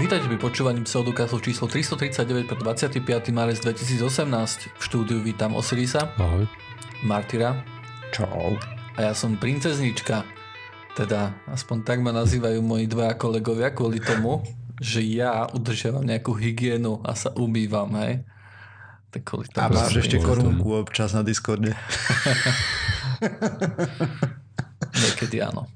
[0.00, 3.04] Vítajte pri počúvaní pseudokastu číslo 339 pre 25.
[3.36, 4.72] marec 2018.
[4.72, 6.48] V štúdiu vítam Osirisa, Ahoj.
[7.04, 7.60] Martyra
[8.08, 8.56] Čau.
[8.96, 10.24] a ja som princeznička.
[10.96, 14.40] Teda, aspoň tak ma nazývajú moji dva kolegovia kvôli tomu,
[14.80, 18.24] že ja udržiavam nejakú hygienu a sa umývam, hej.
[19.12, 19.68] Tak kvôli tomu.
[19.68, 21.76] A máš ešte korunku občas na Discorde.
[25.04, 25.68] Niekedy áno.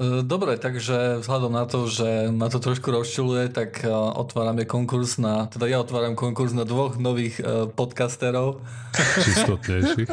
[0.00, 5.20] E, Dobre, takže vzhľadom na to, že ma to trošku rozčuluje, tak e, otvárame konkurs
[5.20, 8.64] na, teda ja otváram konkurs na dvoch nových e, podcasterov.
[8.96, 10.08] Čistotnejších.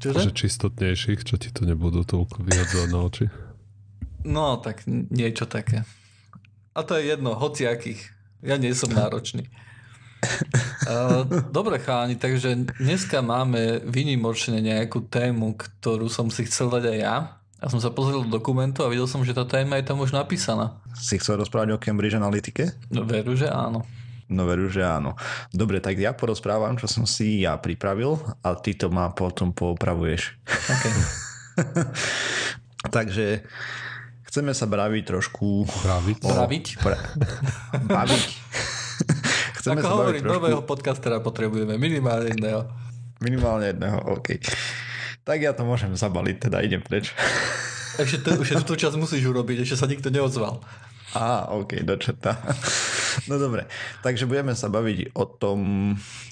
[0.00, 0.18] Čože?
[0.18, 3.26] že čistotnejších, čo ti to nebudú toľko vyhadzovať na oči.
[4.24, 5.84] No, tak niečo také.
[6.72, 8.00] A to je jedno, hociakých.
[8.42, 9.46] Ja nie som náročný.
[11.54, 17.16] Dobre cháni, takže dneska máme vynimočne nejakú tému, ktorú som si chcel dať aj ja.
[17.62, 20.10] Ja som sa pozrel do dokumentu a videl som, že tá téma je tam už
[20.10, 20.82] napísaná.
[20.98, 22.74] Si chcel rozprávať o Cambridge Analytike?
[22.90, 23.86] No veru, že áno.
[24.26, 25.14] No veru, že áno.
[25.54, 30.42] Dobre, tak ja porozprávam, čo som si ja pripravil a ty to ma potom poopravuješ.
[30.42, 30.94] Okay.
[32.98, 33.46] Takže
[34.26, 35.62] chceme sa baviť trošku...
[35.86, 36.18] Braviť.
[36.18, 36.66] Braviť?
[36.82, 36.98] Pra...
[38.02, 38.22] baviť.
[39.62, 40.34] chceme Ako sa baviť hovorím, trošku...
[40.34, 42.66] nového podcastera potrebujeme, minimálne jedného.
[43.22, 44.42] Minimálne jedného, OK.
[45.22, 47.14] Tak ja to môžem zabaliť, teda idem preč.
[47.94, 50.58] Ešte, t- ešte túto časť musíš urobiť, ešte sa nikto neozval.
[51.12, 52.38] Á, OK, dočeta.
[53.28, 53.68] No dobre,
[54.00, 55.60] takže budeme sa baviť o tom,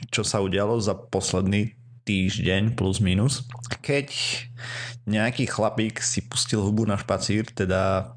[0.09, 1.77] čo sa udialo za posledný
[2.09, 3.45] týždeň plus minus.
[3.85, 4.09] Keď
[5.05, 8.17] nejaký chlapík si pustil hubu na špacír, teda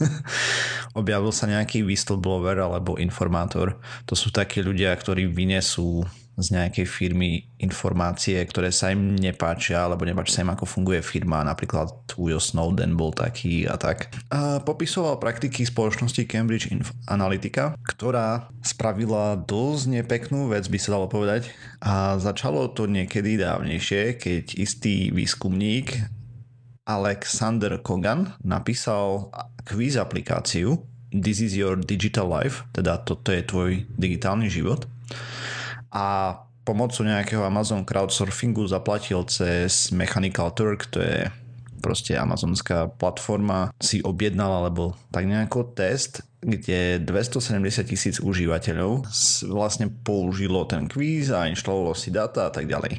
[1.00, 3.76] objavil sa nejaký whistleblower alebo informátor.
[4.08, 10.04] To sú takí ľudia, ktorí vynesú z nejakej firmy informácie, ktoré sa im nepáčia, alebo
[10.04, 11.40] nepáči sa im, ako funguje firma.
[11.40, 14.12] Napríklad Will Snowden bol taký a tak.
[14.28, 16.68] A popisoval praktiky spoločnosti Cambridge
[17.08, 21.48] Analytica, ktorá spravila dosť nepeknú vec, by sa dalo povedať.
[21.80, 25.96] A začalo to niekedy dávnejšie, keď istý výskumník
[26.86, 29.34] Alexander Kogan napísal
[29.66, 30.78] quiz aplikáciu
[31.10, 34.84] This is your digital life, teda toto je tvoj digitálny život
[35.92, 41.30] a pomocou nejakého Amazon crowdsurfingu zaplatil cez Mechanical Turk, to je
[41.78, 49.06] proste amazonská platforma, si objednal alebo tak nejako test, kde 270 tisíc užívateľov
[49.46, 52.98] vlastne použilo ten quiz a inštalovalo si data a tak ďalej.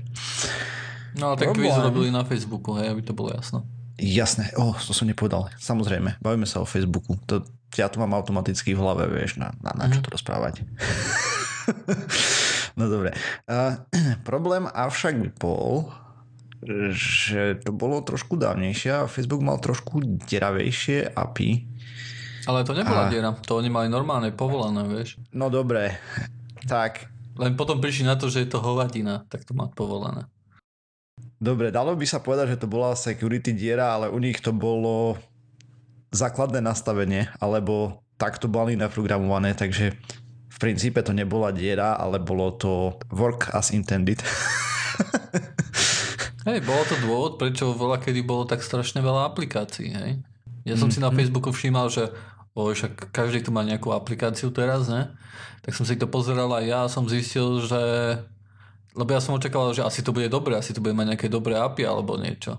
[1.20, 1.68] No a tak Problém.
[1.68, 3.68] quiz robili na Facebooku, hej, aby to bolo jasno.
[3.98, 5.50] Jasné, oh, to som nepovedal.
[5.58, 7.18] Samozrejme, bavíme sa o Facebooku.
[7.26, 7.42] To,
[7.74, 10.62] ja to mám automaticky v hlave, vieš, na, na, na čo to rozprávať.
[12.78, 13.12] no dobre.
[13.50, 13.82] Uh,
[14.30, 15.92] problém avšak bol,
[16.94, 21.66] že to bolo trošku dávnejšie a Facebook mal trošku deravejšie API.
[22.48, 25.20] Ale to nebola A- diera, to oni mali normálne povolené, vieš.
[25.36, 26.00] No dobre,
[26.66, 30.26] tak Len potom prišli na to, že je to hovadina, tak to má povolené.
[31.38, 35.22] Dobre, dalo by sa povedať, že to bola security diera, ale u nich to bolo
[36.10, 39.94] základné nastavenie, alebo takto boli naprogramované, takže
[40.48, 44.24] v princípe to nebola diera, ale bolo to work as intended.
[46.48, 50.24] Hej, bolo to dôvod, prečo veľa kedy bolo tak strašne veľa aplikácií, hej.
[50.64, 52.08] Ja som si na Facebooku všímal, že
[52.56, 55.12] o, však každý tu má nejakú aplikáciu teraz, ne?
[55.68, 57.84] Tak som si to pozeral a ja som zistil, že
[58.98, 61.54] lebo ja som očakával, že asi to bude dobré, asi to bude mať nejaké dobré
[61.54, 62.58] API alebo niečo.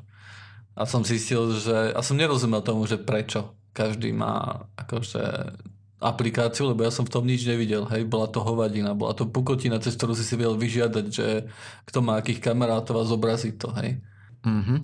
[0.78, 1.90] A som zistil, že...
[1.90, 5.58] A som nerozumel tomu, že prečo každý má akože
[5.98, 7.82] aplikáciu, lebo ja som v tom nič nevidel.
[7.90, 11.50] Hej, bola to hovadina, bola to pukotina, cez ktorú si si vedel vyžiadať, že
[11.90, 13.98] kto má akých kamarátov a zobrazí to, hej.
[14.46, 14.82] Mhm.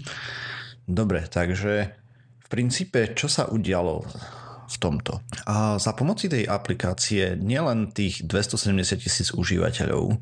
[0.84, 1.94] Dobre, takže
[2.44, 4.04] v princípe, čo sa udialo
[4.68, 5.22] v tomto?
[5.48, 10.18] A za pomoci tej aplikácie nielen tých 270 tisíc užívateľov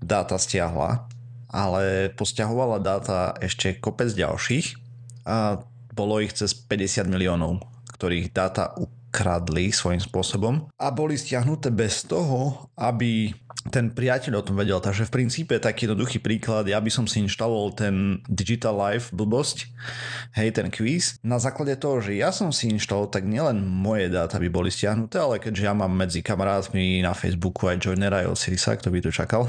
[0.00, 1.04] dáta stiahla,
[1.52, 4.80] ale posťahovala dáta ešte kopec ďalších
[5.28, 5.60] a
[5.94, 7.62] bolo ich cez 50 miliónov,
[7.94, 8.74] ktorých dáta
[9.14, 13.30] ukradli svojím spôsobom a boli stiahnuté bez toho, aby
[13.70, 14.82] ten priateľ o tom vedel.
[14.82, 19.70] Takže v princípe taký jednoduchý príklad, ja by som si inštaloval ten Digital Life blbosť,
[20.34, 21.22] hej, ten quiz.
[21.22, 25.22] Na základe toho, že ja som si inštaloval, tak nielen moje dáta by boli stiahnuté,
[25.22, 29.14] ale keďže ja mám medzi kamarátmi na Facebooku aj Joinera aj Osirisa, kto by to
[29.14, 29.46] čakal,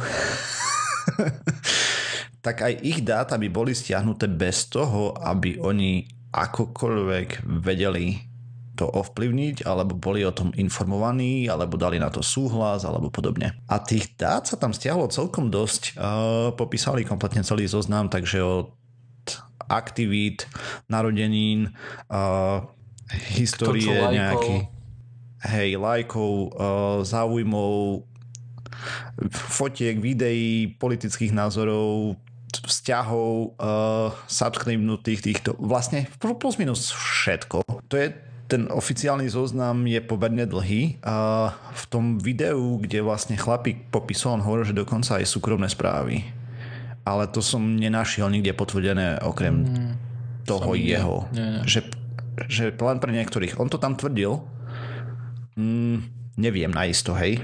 [2.46, 8.35] tak aj ich dáta by boli stiahnuté bez toho, aby oni akokoľvek vedeli
[8.76, 13.56] to ovplyvniť, alebo boli o tom informovaní, alebo dali na to súhlas, alebo podobne.
[13.72, 15.96] A tých dát sa tam stiahlo celkom dosť.
[16.60, 18.76] Popísali kompletne celý zoznam, takže od
[19.66, 20.46] aktivít,
[20.92, 21.74] narodenín,
[23.34, 24.70] histórie nejaký
[25.46, 26.54] hej, lajkov,
[27.08, 28.06] záujmov,
[29.32, 32.20] fotiek, videí, politických názorov,
[32.56, 37.62] vzťahov, uh, subscribenutých týchto, vlastne plus minus všetko.
[37.68, 38.16] To je
[38.46, 44.46] ten oficiálny zoznam je pomerne dlhý a v tom videu, kde vlastne chlapík popisoval, on
[44.46, 46.22] hovoril, že dokonca aj súkromné správy.
[47.06, 49.92] Ale to som nenašiel nikde potvrdené okrem mm,
[50.46, 51.26] toho jeho.
[51.34, 51.70] Nie, nie.
[51.70, 51.80] Že,
[52.50, 53.58] že len pre niektorých.
[53.62, 54.42] On to tam tvrdil.
[55.58, 56.06] Mm,
[56.38, 57.42] neviem naisto, hej.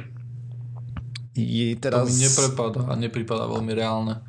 [1.33, 2.05] Je teraz...
[2.05, 4.21] To mi neprepadá a nepripadá veľmi reálne.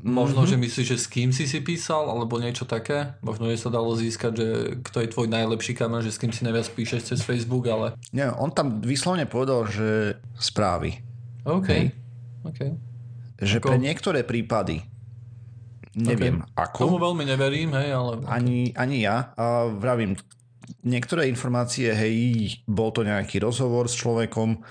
[0.00, 0.50] Možno, mm-hmm.
[0.54, 3.18] že myslíš, že s kým si si písal, alebo niečo také?
[3.24, 4.48] Možno, že sa dalo získať, že
[4.86, 7.98] kto je tvoj najlepší kamer, že s kým si najviac píšeš cez Facebook, ale...
[8.14, 11.02] Nie, on tam vyslovne povedal, že správy.
[11.42, 11.68] OK.
[11.68, 11.86] Hej.
[12.46, 12.70] okay.
[13.40, 13.66] Že ako...
[13.72, 14.86] pre niektoré prípady
[15.96, 16.62] neviem okay.
[16.70, 16.78] ako.
[16.86, 18.22] Tomu veľmi neverím, hej, ale...
[18.30, 19.34] Ani, ani ja.
[19.34, 20.14] A vravím,
[20.86, 22.14] niektoré informácie, hej,
[22.68, 24.62] bol to nejaký rozhovor s človekom,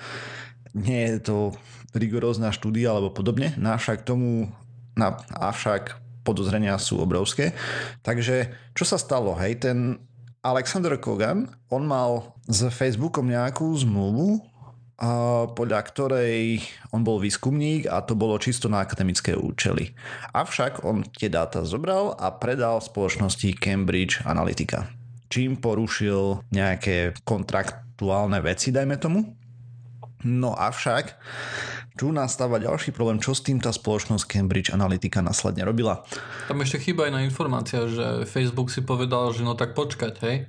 [0.80, 1.38] nie je to
[1.98, 4.54] rigorózna štúdia alebo podobne, no však tomu
[5.00, 5.96] No, avšak
[6.28, 7.56] podozrenia sú obrovské.
[8.04, 9.32] Takže čo sa stalo?
[9.40, 9.96] Hej, ten
[10.44, 14.44] Alexander Kogan, on mal s Facebookom nejakú zmluvu,
[15.56, 16.60] podľa ktorej
[16.92, 19.96] on bol výskumník a to bolo čisto na akademické účely.
[20.36, 24.92] Avšak on tie dáta zobral a predal spoločnosti Cambridge Analytica.
[25.32, 29.24] Čím porušil nejaké kontraktuálne veci, dajme tomu.
[30.28, 31.16] No avšak
[32.00, 36.08] tu nastáva ďalší problém, čo s tým tá spoločnosť Cambridge Analytica následne robila.
[36.48, 40.48] Tam ešte chýba jedna informácia, že Facebook si povedal, že no tak počkať, hej.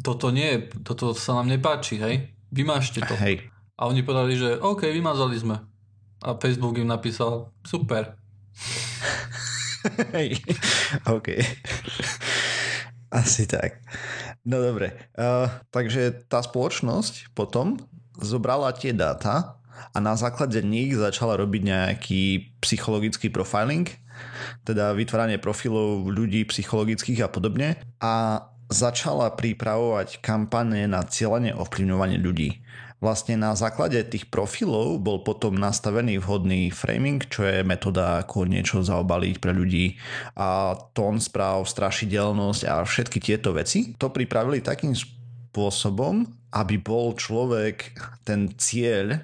[0.00, 2.32] Toto nie, toto sa nám nepáči, hej.
[2.48, 3.12] Vymášte to.
[3.20, 3.52] Hej.
[3.76, 5.60] A oni povedali, že OK, vymazali sme.
[6.24, 8.16] A Facebook im napísal, super.
[10.16, 10.40] Hej,
[11.06, 11.28] OK.
[13.12, 13.84] Asi tak.
[14.48, 14.96] No dobre.
[15.12, 17.76] Uh, takže tá spoločnosť potom
[18.16, 19.60] zobrala tie dáta
[19.94, 22.22] a na základe nich začala robiť nejaký
[22.60, 23.88] psychologický profiling,
[24.64, 32.66] teda vytváranie profilov ľudí psychologických a podobne a začala pripravovať kampane na cieľenie ovplyvňovanie ľudí.
[32.96, 38.80] Vlastne na základe tých profilov bol potom nastavený vhodný framing, čo je metóda ako niečo
[38.80, 40.00] zaobaliť pre ľudí
[40.32, 43.92] a tón správ, strašidelnosť a všetky tieto veci.
[44.00, 46.24] To pripravili takým spôsobom,
[46.56, 47.92] aby bol človek
[48.24, 49.20] ten cieľ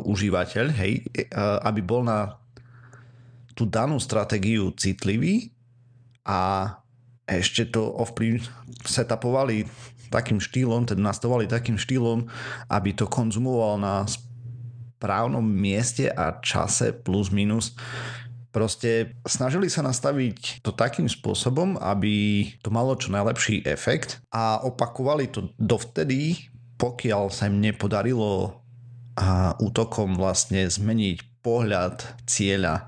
[0.00, 1.28] užívateľ, hej, e,
[1.64, 2.40] aby bol na
[3.52, 5.52] tú danú stratégiu citlivý
[6.24, 6.72] a
[7.28, 8.40] ešte to ovplyv
[8.84, 9.68] setupovali
[10.12, 12.28] takým štýlom, teda nastavovali takým štýlom,
[12.68, 14.04] aby to konzumoval na
[15.02, 17.72] správnom mieste a čase plus minus.
[18.52, 25.32] Proste snažili sa nastaviť to takým spôsobom, aby to malo čo najlepší efekt a opakovali
[25.32, 28.61] to dovtedy, pokiaľ sa im nepodarilo
[29.16, 32.86] a útokom vlastne zmeniť pohľad cieľa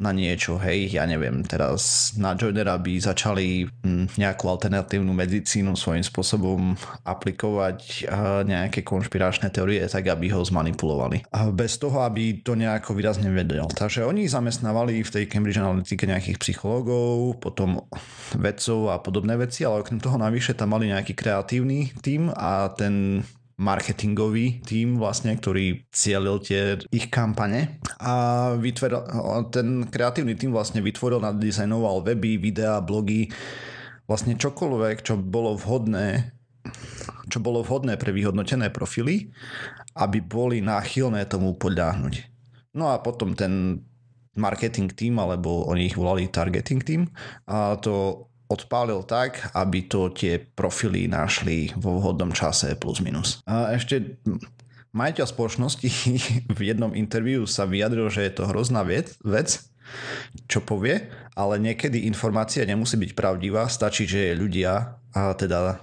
[0.00, 6.00] na niečo, hej, ja neviem, teraz na Joinera by začali hm, nejakú alternatívnu medicínu svojím
[6.00, 6.72] spôsobom
[7.04, 8.08] aplikovať
[8.48, 11.28] nejaké konšpiračné teórie, tak aby ho zmanipulovali.
[11.52, 13.68] Bez toho, aby to nejako výrazne vedel.
[13.68, 17.84] Takže oni zamestnávali v tej Cambridge Analytica nejakých psychológov, potom
[18.40, 23.20] vedcov a podobné veci, ale okrem toho navyše tam mali nejaký kreatívny tým a ten
[23.60, 29.04] marketingový tým vlastne, ktorý cielil tie ich kampane a vytvoril,
[29.52, 33.28] ten kreatívny tým vlastne vytvoril, nadizajnoval weby, videá, blogy,
[34.08, 36.32] vlastne čokoľvek, čo bolo vhodné
[37.30, 39.32] čo bolo vhodné pre vyhodnotené profily,
[39.96, 42.14] aby boli náchylné tomu podľahnuť.
[42.76, 43.80] No a potom ten
[44.36, 47.02] marketing team, alebo oni ich volali targeting team,
[47.48, 53.38] a to odpálil tak, aby to tie profily našli vo vhodnom čase plus minus.
[53.46, 54.18] A ešte
[54.90, 55.88] majiteľ spoločnosti
[56.58, 59.62] v jednom interviu sa vyjadril, že je to hrozná vec, vec
[60.46, 65.82] čo povie, ale niekedy informácia nemusí byť pravdivá, stačí, že je ľudia a teda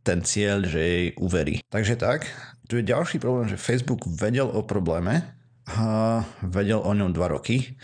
[0.00, 1.60] ten cieľ, že jej uverí.
[1.68, 2.26] Takže tak,
[2.66, 5.22] tu je ďalší problém, že Facebook vedel o probléme
[5.68, 7.76] a vedel o ňom dva roky.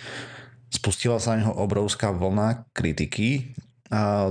[0.69, 3.55] Spustila sa na neho obrovská vlna kritiky,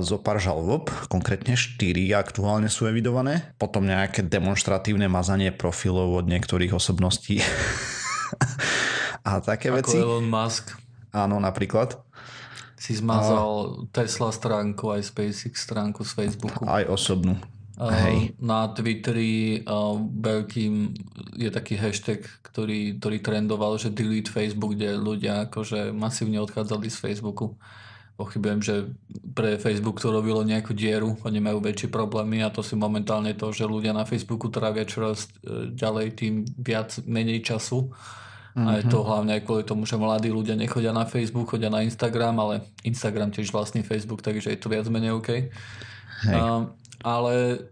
[0.06, 6.70] zo pár žalob, konkrétne 4 aktuálne sú evidované, potom nejaké demonstratívne mazanie profilov od niektorých
[6.78, 7.42] osobností
[9.28, 9.96] a také Ako veci.
[9.98, 10.78] Elon Musk.
[11.10, 11.98] Áno, napríklad.
[12.78, 13.90] Si zmazal a...
[13.90, 16.62] Tesla stránku, aj SpaceX stránku z Facebooku.
[16.62, 17.34] Aj osobnú.
[17.78, 18.38] Hej.
[18.38, 19.62] Na Twitteri
[20.22, 20.94] veľkým
[21.34, 26.98] je taký hashtag, ktorý, ktorý trendoval, že delete Facebook, kde ľudia akože masívne odchádzali z
[26.98, 27.58] Facebooku
[28.18, 28.74] pochybujem, že
[29.30, 33.54] pre Facebook to robilo nejakú dieru, oni majú väčšie problémy a to si momentálne to,
[33.54, 37.94] že ľudia na Facebooku trávia čoraz e, ďalej tým viac, menej času.
[38.58, 38.66] Mm-hmm.
[38.66, 41.86] A je to hlavne aj kvôli tomu, že mladí ľudia nechodia na Facebook, chodia na
[41.86, 45.46] Instagram, ale Instagram tiež vlastný Facebook, takže je to viac menej OK.
[46.26, 46.34] Hej.
[46.34, 46.74] Uh,
[47.06, 47.62] ale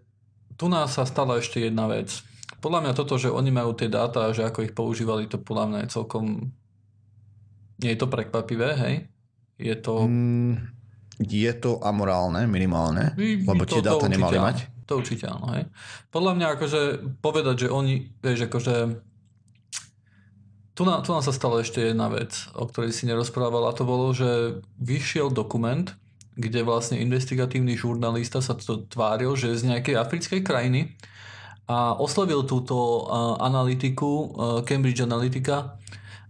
[0.54, 2.22] tu nás sa stala ešte jedna vec.
[2.62, 5.78] Podľa mňa toto, že oni majú tie dáta že ako ich používali, to podľa mňa
[5.82, 6.54] je celkom...
[7.82, 8.94] Nie je to prekvapivé, hej?
[9.56, 10.04] Je to...
[10.04, 10.76] Mm,
[11.16, 14.68] je to amorálne, minimálne, I, lebo tie dáta nemali mať.
[14.84, 15.64] To určite áno, hej.
[16.12, 16.80] Podľa mňa akože
[17.24, 19.00] povedať, že oni, vieš, akože
[20.76, 23.88] tu, na, tu nám sa stala ešte jedna vec, o ktorej si nerozprával a to
[23.88, 25.88] bolo, že vyšiel dokument,
[26.36, 31.00] kde vlastne investigatívny žurnalista sa to tváril, že z nejakej africkej krajiny
[31.64, 33.08] a oslovil túto
[33.40, 34.36] analytiku
[34.68, 35.80] Cambridge Analytica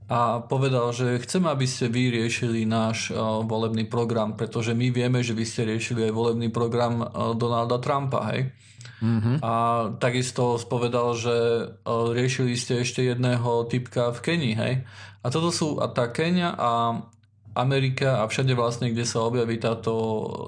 [0.06, 3.10] a povedal, že chcem, aby ste vy riešili náš
[3.42, 7.02] volebný program, pretože my vieme, že vy ste riešili aj volebný program
[7.34, 8.54] Donalda Trumpa, hej?
[9.02, 9.42] Mm-hmm.
[9.42, 9.52] A
[9.98, 11.34] takisto spovedal, že
[11.86, 14.74] riešili ste ešte jedného typka v Kenii, hej?
[15.20, 17.02] A toto sú, a tá Kenia a
[17.56, 19.92] Amerika a všade vlastne, kde sa objaví táto,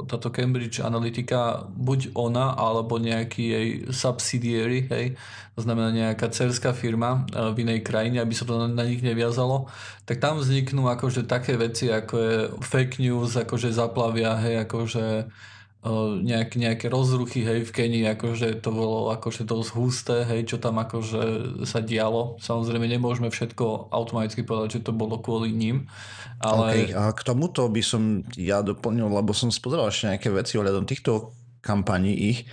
[0.04, 5.16] táto Cambridge Analytica, buď ona, alebo nejaký jej subsidiary, hej,
[5.56, 9.00] to znamená nejaká cerská firma e, v inej krajine, aby sa to na, na nich
[9.00, 9.66] neviazalo,
[10.04, 15.04] tak tam vzniknú akože také veci, ako je fake news, akože zaplavia, hej, akože
[16.22, 20.80] nejak, nejaké rozruchy hej, v Kenii, akože to bolo akože dosť husté, hej, čo tam
[20.80, 21.20] akože
[21.64, 22.36] sa dialo.
[22.40, 25.88] Samozrejme nemôžeme všetko automaticky povedať, že to bolo kvôli ním.
[26.38, 26.66] Ale...
[26.70, 30.86] Okay, a k tomuto by som ja doplnil, lebo som spozeral ešte nejaké veci ohľadom
[30.86, 32.46] týchto kampaní ich.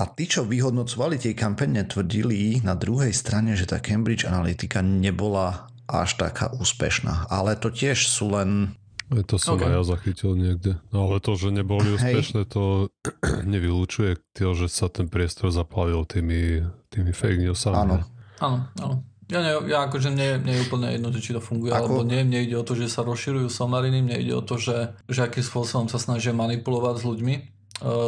[0.00, 5.68] A tí, čo vyhodnocovali tie kampane, tvrdili na druhej strane, že tá Cambridge Analytica nebola
[5.84, 7.28] až taká úspešná.
[7.28, 8.80] Ale to tiež sú len
[9.26, 9.66] to som okay.
[9.66, 10.78] aj ja zachytil niekde.
[10.94, 12.94] No ale to, že neboli úspešné, to
[13.54, 16.62] nevylučuje to, že sa ten priestor zaplavil tými,
[16.94, 17.76] tými fake newsami.
[17.76, 17.96] Áno.
[18.38, 18.96] Áno, áno.
[19.30, 21.78] Ja, ne, ja akože mne, mne je úplne jedno, či to funguje, Ako?
[21.86, 22.26] alebo nie.
[22.26, 25.46] Mne ide o to, že sa rozširujú somariny, mne ide o to, že, že akým
[25.46, 27.34] spôsobom sa snažia manipulovať s ľuďmi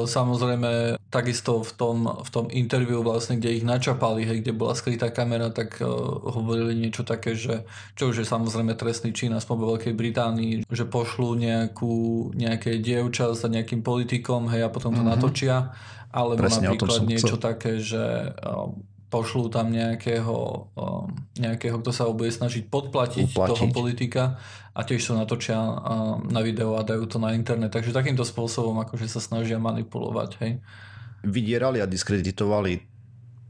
[0.04, 5.08] samozrejme, takisto v tom, v tom interviu vlastne, kde ich načapali, hej, kde bola skrytá
[5.08, 5.88] kamera, tak uh,
[6.28, 7.64] hovorili niečo také, že
[7.96, 13.32] čo už je samozrejme trestný čin aspoň vo Veľkej Británii, že pošlú nejakú, nejaké dievča
[13.32, 15.12] za nejakým politikom, hej, a potom to mm-hmm.
[15.16, 15.72] natočia,
[16.12, 17.44] alebo Presne, napríklad niečo chcel.
[17.44, 18.76] také, že uh,
[19.12, 20.36] pošlú tam nejakého,
[20.72, 23.48] um, nejakého, kto sa ho bude snažiť podplatiť Uplatiť.
[23.52, 24.40] toho politika
[24.72, 27.76] a tiež sa natočia um, na video a dajú to na internet.
[27.76, 30.30] Takže takýmto spôsobom akože sa snažia manipulovať.
[30.40, 30.52] Hej.
[31.28, 32.88] Vydierali a diskreditovali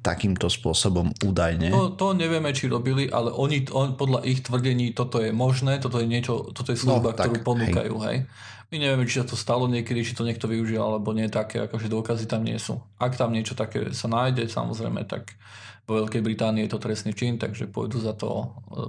[0.02, 1.71] takýmto spôsobom údajne?
[1.71, 6.02] To, to nevieme, či robili, ale oni, on, podľa ich tvrdení toto je možné, toto
[6.02, 7.95] je niečo, toto je služba, no, tak, ktorú ponúkajú.
[8.02, 8.19] Hej.
[8.26, 8.61] hej.
[8.73, 11.93] My nevieme, či sa to stalo niekedy, či to niekto využil, alebo nie také, akože
[11.93, 12.81] dôkazy tam nie sú.
[12.97, 15.37] Ak tam niečo také sa nájde, samozrejme, tak
[15.85, 18.47] vo Veľkej Británii je to trestný čin, takže pôjdu za to e,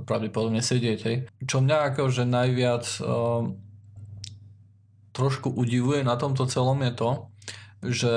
[0.08, 1.00] pravdepodobne sedieť.
[1.04, 1.16] Hej.
[1.44, 3.60] Čo mňa akože najviac um,
[5.12, 7.10] trošku udivuje na tomto celom je to,
[7.84, 8.16] že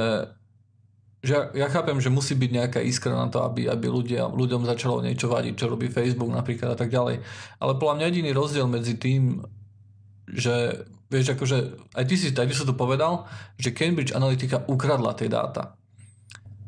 [1.27, 4.63] že ja, ja chápem, že musí byť nejaká iskra na to, aby, aby ľudia, ľuďom
[4.63, 7.19] začalo niečo vadiť, čo robí Facebook napríklad a tak ďalej.
[7.59, 9.43] Ale podľa mňa jediný rozdiel medzi tým,
[10.31, 11.57] že vieš, akože
[11.95, 15.79] aj ty si, aj ty si to povedal, že Cambridge Analytica ukradla tie dáta.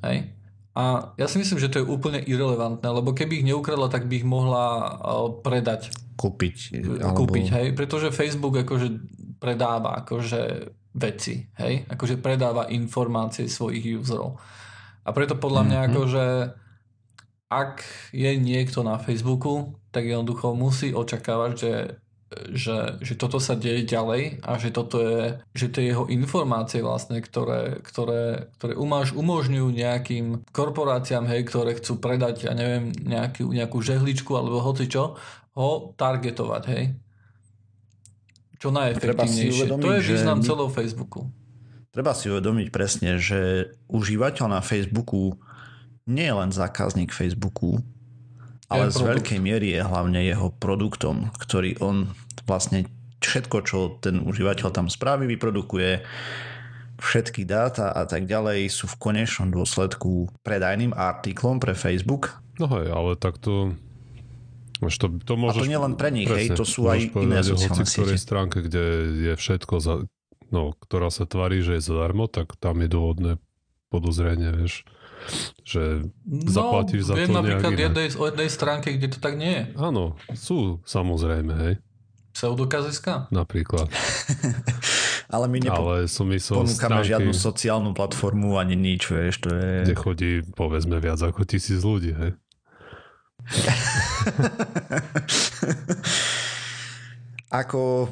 [0.07, 0.35] Hej?
[0.79, 4.23] A ja si myslím, že to je úplne irrelevantné, lebo keby ich neukradla, tak by
[4.23, 4.95] ich mohla
[5.43, 5.91] predať.
[6.15, 6.79] Kúpiť.
[7.03, 7.27] Alebo...
[7.27, 7.67] Kúpiť, hej?
[7.75, 8.89] Pretože Facebook akože
[9.43, 11.83] predáva akože veci, hej?
[11.91, 14.39] Akože predáva informácie svojich userov.
[15.03, 15.91] A preto podľa mňa mm-hmm.
[15.95, 16.25] akože
[17.49, 17.81] ak
[18.13, 21.73] je niekto na Facebooku, tak jednoducho musí očakávať, že
[22.53, 27.25] že, že toto sa deje ďalej a že toto je, že tie jeho informácie vlastne,
[27.25, 33.81] ktoré, ktoré, ktoré umáž, umožňujú nejakým korporáciám, hej, ktoré chcú predať, ja neviem, nejakú, nejakú
[33.81, 35.17] žehličku alebo hoci čo,
[35.57, 36.85] ho targetovať, hej
[38.59, 39.71] čo najefektívnejšie.
[39.79, 41.31] to je význam celého Facebooku.
[41.95, 45.39] Treba si uvedomiť presne, že užívateľ na Facebooku
[46.05, 47.81] nie je len zákazník Facebooku,
[48.69, 52.13] ale z veľkej miery je hlavne jeho produktom, ktorý on
[52.45, 52.85] vlastne
[53.19, 56.05] všetko, čo ten užívateľ tam spraví, vyprodukuje,
[56.99, 62.39] všetky dáta a tak ďalej sú v konečnom dôsledku predajným artiklom pre Facebook.
[62.59, 63.79] No hej, ale takto
[64.79, 67.43] to, to môžeš, a to nie len pre nich, presne, hej, to sú aj iné
[67.43, 67.99] sociálne siete.
[68.07, 68.85] ktorej stránke, kde
[69.27, 70.07] je všetko, za,
[70.55, 73.33] no, ktorá sa tvarí, že je zadarmo, tak tam je dôvodné
[73.91, 74.87] podozrenie, vieš,
[75.63, 79.53] že no, zaplatíš za viem to napríklad jednej, o jednej stránke, kde to tak nie
[79.53, 79.65] je.
[79.77, 81.75] Áno, sú samozrejme, hej.
[82.33, 83.27] Pseudokaziska?
[83.35, 83.91] Napríklad.
[85.35, 89.51] Ale my nepo- Ale som myslel ponúkame stránky, žiadnu sociálnu platformu ani nič, vieš, to
[89.53, 89.83] je...
[89.85, 92.33] kde chodí povedzme viac ako tisíc ľudí, hej.
[97.51, 98.09] Ako...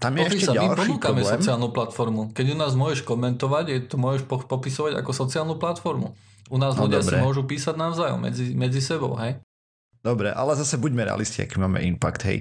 [0.00, 1.34] Tam je ešte Popísa, my ďalší ponúkame problém.
[1.36, 2.22] sociálnu platformu.
[2.32, 6.16] Keď u nás môžeš komentovať, je to môžeš po- popisovať ako sociálnu platformu.
[6.48, 7.12] U nás No, ľudia dobre.
[7.12, 9.36] si môžu písať navzájom medzi, medzi sebou, hej?
[10.00, 12.40] Dobre, ale zase buďme realisti, aký máme impact, hej.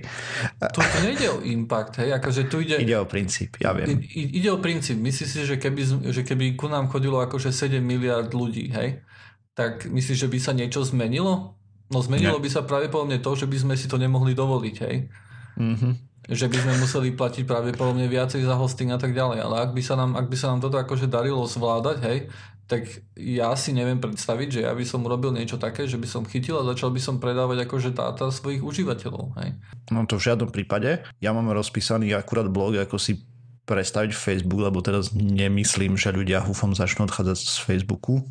[0.66, 2.16] Tu, tu nejde o impact, hej?
[2.16, 4.00] Akože tu ide, Ide o princíp, ja viem.
[4.00, 4.96] I, ide o princíp.
[4.96, 9.04] Myslíš si, že keby, že keby ku nám chodilo akože 7 miliard ľudí, hej?
[9.52, 11.60] Tak myslíš, že by sa niečo zmenilo?
[11.88, 12.44] No zmenilo Nie.
[12.44, 14.96] by sa pravdepodobne to, že by sme si to nemohli dovoliť, hej?
[15.56, 15.90] Mhm.
[16.30, 19.42] Že by sme museli platiť pravdepodobne viacej za hosting a tak ďalej.
[19.42, 22.18] Ale ak by sa nám, ak by sa nám toto akože darilo zvládať, hej,
[22.70, 22.86] tak
[23.18, 26.62] ja si neviem predstaviť, že ja by som urobil niečo také, že by som chytil
[26.62, 29.58] a začal by som predávať akože dáta svojich užívateľov, hej.
[29.90, 31.02] No to v žiadnom prípade.
[31.18, 33.26] Ja mám rozpísaný akurát blog, ako si
[33.66, 38.22] predstaviť Facebook, lebo teraz nemyslím, že ľudia húfom začnú odchádzať z Facebooku.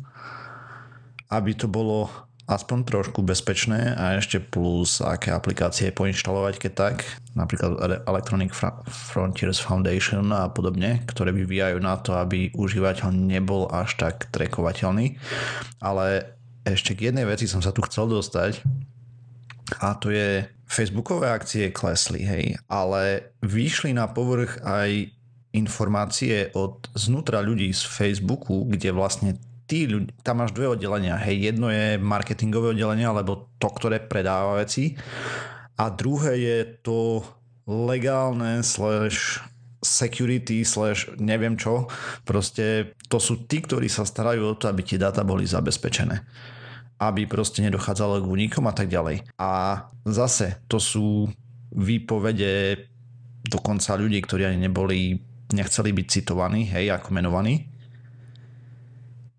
[1.27, 2.07] Aby to bolo
[2.49, 6.95] aspoň trošku bezpečné a ešte plus aké aplikácie poinštalovať, keď tak.
[7.37, 8.49] Napríklad Electronic
[8.89, 15.21] Frontiers Foundation a podobne, ktoré vyvíjajú na to, aby užívateľ nebol až tak trekovateľný.
[15.77, 16.33] Ale
[16.65, 18.65] ešte k jednej veci som sa tu chcel dostať
[19.77, 25.13] a to je Facebookové akcie klesli, hej, ale vyšli na povrch aj
[25.53, 29.37] informácie od znútra ľudí z Facebooku, kde vlastne
[29.69, 34.57] tí ľudí, tam máš dve oddelenia, hej, jedno je marketingové oddelenie, alebo to, ktoré predáva
[34.57, 34.97] veci
[35.79, 37.23] a druhé je to
[37.69, 39.39] legálne slash
[39.79, 41.87] security slash neviem čo,
[42.27, 46.19] proste to sú tí, ktorí sa starajú o to, aby tie dáta boli zabezpečené.
[46.99, 49.23] Aby proste nedochádzalo k únikom a tak ďalej.
[49.39, 51.31] A zase to sú
[51.71, 52.75] výpovede
[53.47, 55.15] dokonca ľudí, ktorí ani neboli,
[55.55, 57.71] nechceli byť citovaní, hej, ako menovaní,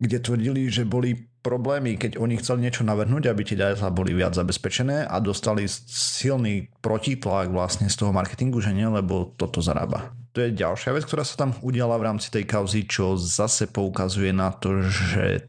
[0.01, 4.33] kde tvrdili, že boli problémy, keď oni chceli niečo navrhnúť, aby tie dáta boli viac
[4.33, 10.13] zabezpečené a dostali silný protitlak vlastne z toho marketingu, že nie, lebo toto zarába.
[10.37, 14.33] To je ďalšia vec, ktorá sa tam udiala v rámci tej kauzy, čo zase poukazuje
[14.33, 15.49] na to, že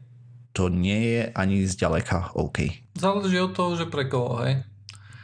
[0.52, 2.92] to nie je ani zďaleka OK.
[2.96, 4.60] Záleží od toho, že pre koho, hej.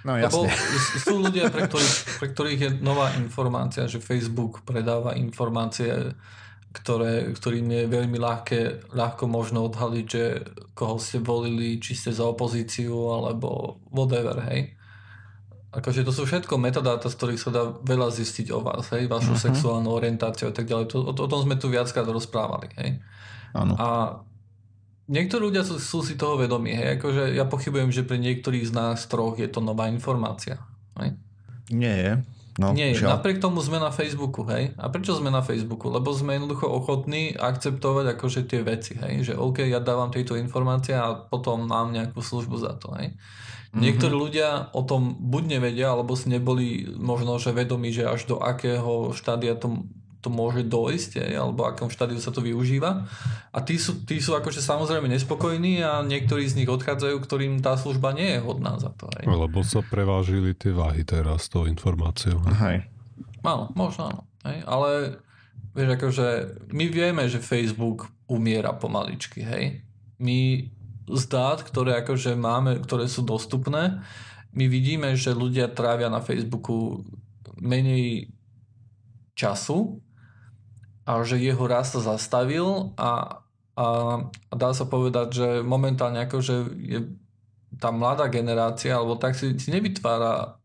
[0.09, 0.49] No jasne.
[1.05, 6.17] sú ľudia, pre ktorých, pre ktorých je nová informácia, že Facebook predáva informácie,
[6.79, 10.25] ktoré, ktorým je veľmi ľahké, ľahko možno odhaliť, že
[10.73, 14.75] koho ste volili, či ste za opozíciu, alebo whatever, hej.
[15.69, 19.37] Akože to sú všetko metadáta, z ktorých sa dá veľa zistiť o vás, hej, vašu
[19.37, 19.43] Mhm.
[19.53, 20.87] sexuálnu orientáciu a tak ďalej.
[20.95, 22.91] To, o, o tom sme tu viackrát rozprávali, hej.
[23.53, 23.77] Áno.
[23.77, 23.88] A
[25.09, 28.73] niektorí ľudia sú, sú si toho vedomí, hej, akože ja pochybujem, že pre niektorých z
[28.73, 30.57] nás troch je to nová informácia.
[30.97, 31.21] Hej.
[31.69, 32.12] Nie je.
[32.59, 33.23] No, Nie, žiaľ.
[33.23, 34.75] napriek tomu sme na Facebooku, hej.
[34.75, 35.94] A prečo sme na Facebooku?
[35.94, 39.23] Lebo sme jednoducho ochotní akceptovať akože tie veci, hej.
[39.31, 43.14] Že OK, ja dávam tieto informácie a potom mám nejakú službu za to, hej.
[43.71, 43.79] Mhm.
[43.79, 48.37] Niektorí ľudia o tom buď nevedia, alebo si neboli možno, že vedomí, že až do
[48.42, 49.87] akého štádia to,
[50.18, 53.07] to môže dojsť, alebo akom štádiu sa to využíva.
[53.54, 57.78] A tí sú, tí sú akože samozrejme nespokojní a niektorí z nich odchádzajú, ktorým tá
[57.78, 59.07] služba nie je hodná za to.
[59.14, 59.31] Hej.
[59.31, 62.42] Lebo sa prevážili tie váhy teraz s tou informáciou.
[62.50, 62.90] Hej.
[63.46, 64.22] Áno, možno áno.
[64.42, 64.59] Hej?
[64.66, 64.90] Ale
[65.78, 66.26] vieš, akože
[66.74, 69.87] my vieme, že Facebook umiera pomaličky, hej.
[70.18, 70.66] My
[71.09, 74.02] z dát, ktoré akože máme, ktoré sú dostupné,
[74.52, 77.07] my vidíme, že ľudia trávia na Facebooku
[77.62, 78.35] menej
[79.38, 80.02] času
[81.09, 83.40] a že jeho rast sa zastavil a,
[83.75, 83.87] a,
[84.21, 87.01] a dá sa povedať, že momentálne akože je
[87.75, 90.61] tá mladá generácia, alebo tak si, si nevytvára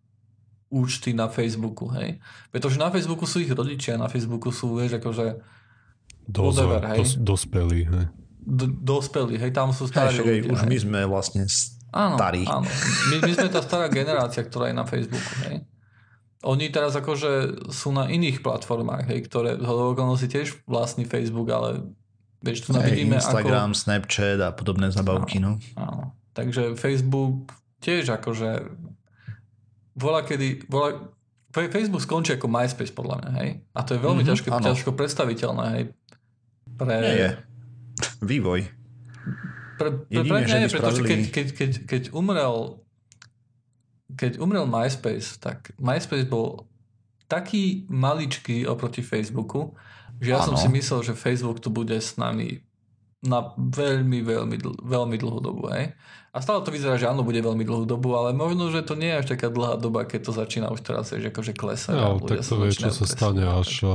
[0.67, 2.17] účty na Facebooku, hej.
[2.49, 5.39] Pretože na Facebooku sú ich rodičia, na Facebooku sú, vieš, akože
[6.23, 6.99] Dozor, Whatever, hej.
[6.99, 7.81] dos, dospelí.
[7.85, 8.05] Hej.
[8.39, 10.49] d- dospelí, hej, tam sú Hej, starí aj ľudia.
[10.49, 10.67] už hej.
[10.67, 12.41] my sme vlastne s- Áno, starí.
[12.43, 12.65] áno.
[13.11, 15.61] My, my sme tá stará generácia, ktorá je na Facebooku, hej.
[16.43, 19.55] Oni teraz akože sú na iných platformách, hej, ktoré
[20.19, 21.87] si tiež vlastný Facebook, ale
[22.43, 23.79] vieš, tu vidíme Instagram, ako...
[23.79, 25.55] Snapchat a podobné zabavky, no.
[25.79, 26.11] Áno.
[26.35, 27.47] Takže Facebook
[27.79, 28.67] tiež akože
[29.95, 30.99] volá kedy, volá,
[31.53, 33.49] Fe- Facebook skončí ako MySpace podľa mňa, hej.
[33.71, 34.65] A to je veľmi Mhm, ťažko, áno.
[34.67, 35.83] ťažko predstaviteľné, hej.
[36.75, 37.29] Pre, Nie je.
[38.25, 38.59] Vývoj.
[39.77, 42.82] Pre, pre, Jedine, pre mňa je, pretože keď, keď, keď, keď umrel
[44.17, 46.65] keď umrel MySpace, tak MySpace bol
[47.27, 49.73] taký maličký oproti Facebooku,
[50.21, 50.61] že ja som Áno.
[50.61, 52.61] si myslel, že Facebook tu bude s nami
[53.23, 55.71] na veľmi, veľmi, dl- veľmi dlhú dobu.
[55.71, 55.95] Hej?
[56.35, 59.13] A stále to vyzerá, že áno, bude veľmi dlhú dobu, ale možno, že to nie
[59.13, 61.93] je až taká dlhá doba, keď to začína už teraz že akože klesať.
[61.93, 63.85] Ja, tak to vie, čo sa stane, až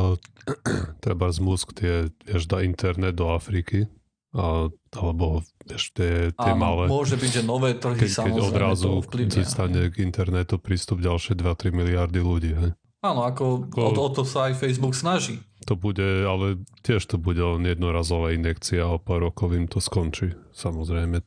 [1.04, 3.90] treba z Musk tie, vieš, dá internet do Afriky,
[4.36, 6.84] a, alebo vieš, tie, tie Áno, malé.
[6.84, 9.00] môže byť, že nové trhy keď, keď odrazu
[9.32, 12.52] dostane k internetu prístup ďalšie 2-3 miliardy ľudí.
[12.52, 12.70] Hej.
[13.00, 15.40] Áno, ako o, o to sa aj Facebook snaží.
[15.64, 19.80] To bude, ale tiež to bude len jednorazová injekcia a o pár rokov im to
[19.80, 20.36] skončí.
[20.52, 21.24] Samozrejme.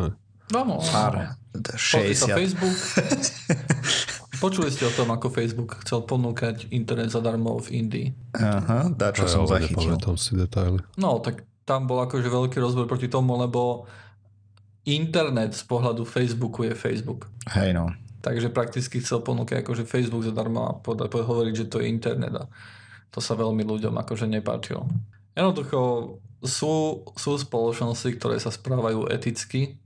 [0.00, 0.12] Hej.
[0.50, 2.34] Áno, Pár, 60.
[2.34, 2.78] Facebook.
[4.42, 8.06] Počuli ste o tom, ako Facebook chcel ponúkať internet zadarmo v Indii?
[8.34, 10.00] Aha, dá čo ja, som zachytil.
[10.16, 10.80] si detaily.
[10.96, 13.86] No, tak tam bol akože veľký rozbor proti tomu, lebo
[14.82, 17.30] internet z pohľadu Facebooku je Facebook.
[17.54, 17.94] Hej no.
[18.18, 22.44] Takže prakticky chcel ponúkať akože Facebook zadarmo a hovoriť, že to je internet a
[23.14, 24.90] to sa veľmi ľuďom akože nepáčilo.
[25.38, 29.78] Jednoducho sú, sú spoločnosti, ktoré sa správajú eticky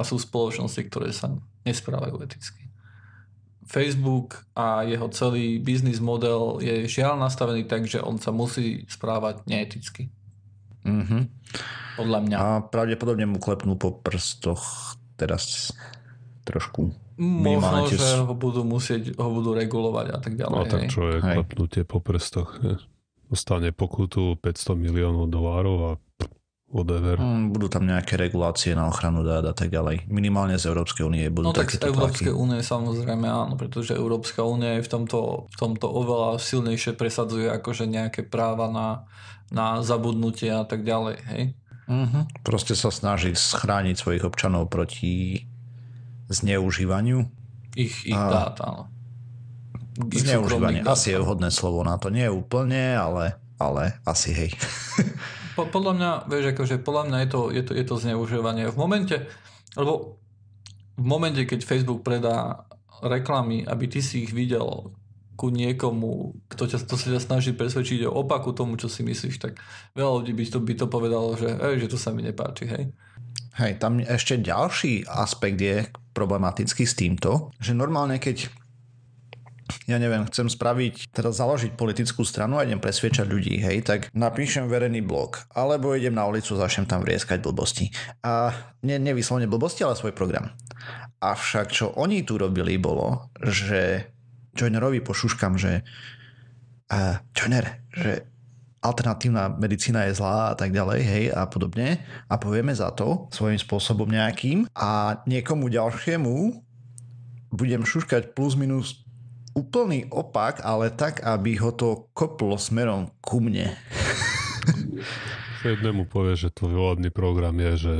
[0.00, 1.36] a sú spoločnosti, ktoré sa
[1.68, 2.64] nesprávajú eticky.
[3.70, 9.46] Facebook a jeho celý biznis model je žiaľ nastavený tak, že on sa musí správať
[9.46, 10.10] neeticky.
[10.84, 11.22] Mm-hmm.
[12.00, 12.36] Podľa mňa.
[12.36, 15.74] A pravdepodobne mu klepnú po prstoch teraz
[16.48, 16.96] trošku.
[17.20, 20.56] Možno, že ho budú musieť, ho budú regulovať a tak ďalej.
[20.56, 22.56] No tak čo je klepnutie po prstoch.
[22.64, 22.80] Je.
[23.28, 25.92] Dostane pokutu 500 miliónov dolárov a
[26.70, 27.18] whatever.
[27.18, 30.06] Mm, budú tam nejaké regulácie na ochranu dát a tak ďalej.
[30.06, 34.78] Minimálne z Európskej únie budú No tak z Európskej únie samozrejme áno, pretože Európska únia
[34.80, 38.88] je v tomto, v tomto oveľa silnejšie presadzuje akože nejaké práva na,
[39.50, 41.42] na zabudnutie a tak ďalej, hej?
[41.90, 42.22] Uh-huh.
[42.46, 45.42] Proste sa snaží schrániť svojich občanov proti
[46.30, 47.26] zneužívaniu.
[47.74, 48.30] Ich, ich a...
[48.30, 48.86] dát, áno.
[50.14, 50.86] Ich zneužívanie.
[50.86, 52.14] Asi je vhodné slovo na to.
[52.14, 54.50] Nie úplne, ale, ale asi hej.
[55.58, 58.70] po, podľa mňa, vieš, akože podľa mňa je to, je to, je to zneužívanie.
[58.70, 59.26] V momente,
[59.74, 60.22] lebo
[60.94, 62.70] v momente, keď Facebook predá
[63.02, 64.94] reklamy, aby ty si ich videl
[65.40, 69.56] ku niekomu, kto, ťa, kto sa snaží presvedčiť o opaku tomu, čo si myslíš, tak
[69.96, 72.92] veľa ľudí by to, by to povedalo, že, hej, že to sa mi nepáči, hej.
[73.56, 78.52] Hej, tam ešte ďalší aspekt je problematický s týmto, že normálne keď
[79.86, 84.66] ja neviem, chcem spraviť, teda založiť politickú stranu a idem presviečať ľudí, hej, tak napíšem
[84.66, 87.94] verejný blog, alebo idem na ulicu, začnem tam vrieskať blbosti.
[88.26, 88.50] A
[88.82, 90.50] ne, nevyslovne blbosti, ale svoj program.
[91.22, 94.10] Avšak čo oni tu robili bolo, že
[94.56, 95.82] Joinerovi pošuškam, že
[96.90, 98.26] uh, Joiner, že
[98.80, 102.00] alternatívna medicína je zlá a tak ďalej, hej, a podobne.
[102.26, 106.64] A povieme za to svojím spôsobom nejakým a niekomu ďalšiemu
[107.52, 109.04] budem šuškať plus minus
[109.52, 113.74] úplný opak, ale tak, aby ho to koplo smerom ku mne.
[115.66, 117.94] Jednému povie, že tvoj volebný program je, že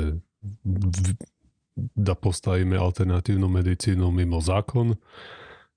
[1.93, 4.97] da postavíme alternatívnu medicínu mimo zákon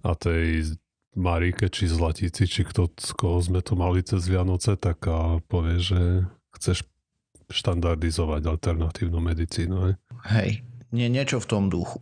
[0.04, 0.76] a tej
[1.14, 5.78] Marike, či Zlatici, či kto, z koho sme to mali cez Vianoce, tak a povie,
[5.78, 6.26] že
[6.58, 6.84] chceš
[7.54, 9.76] štandardizovať alternatívnu medicínu.
[9.88, 9.94] Hej?
[10.26, 10.50] Hej,
[10.90, 12.02] nie, niečo v tom duchu.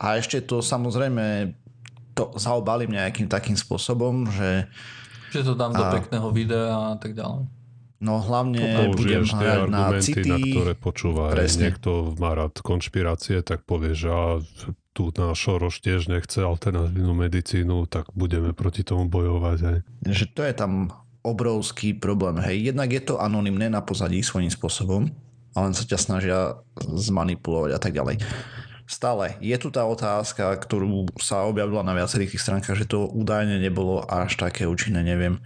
[0.00, 1.52] A ešte to samozrejme
[2.16, 4.64] to zaobalím nejakým takým spôsobom, že...
[5.36, 7.44] Že to dám a, do pekného videa a tak ďalej.
[7.96, 10.28] No hlavne budem hrať na city.
[10.28, 11.32] na ktoré počúva.
[11.32, 11.72] Presne.
[11.72, 14.44] Niekto má rád konšpirácie, tak povie, že a,
[14.92, 19.58] tu náš Šoroš tiež nechce alternatívnu medicínu, tak budeme proti tomu bojovať.
[19.64, 19.78] Aj.
[20.04, 20.72] Že to je tam
[21.24, 22.38] obrovský problém.
[22.38, 25.08] Hej, jednak je to anonymné na pozadí svojím spôsobom,
[25.56, 26.38] ale len sa ťa snažia
[26.84, 28.20] zmanipulovať a tak ďalej
[28.86, 33.58] stále je tu tá otázka, ktorú sa objavila na viacerých tých stránkach, že to údajne
[33.58, 35.42] nebolo až také účinné, neviem.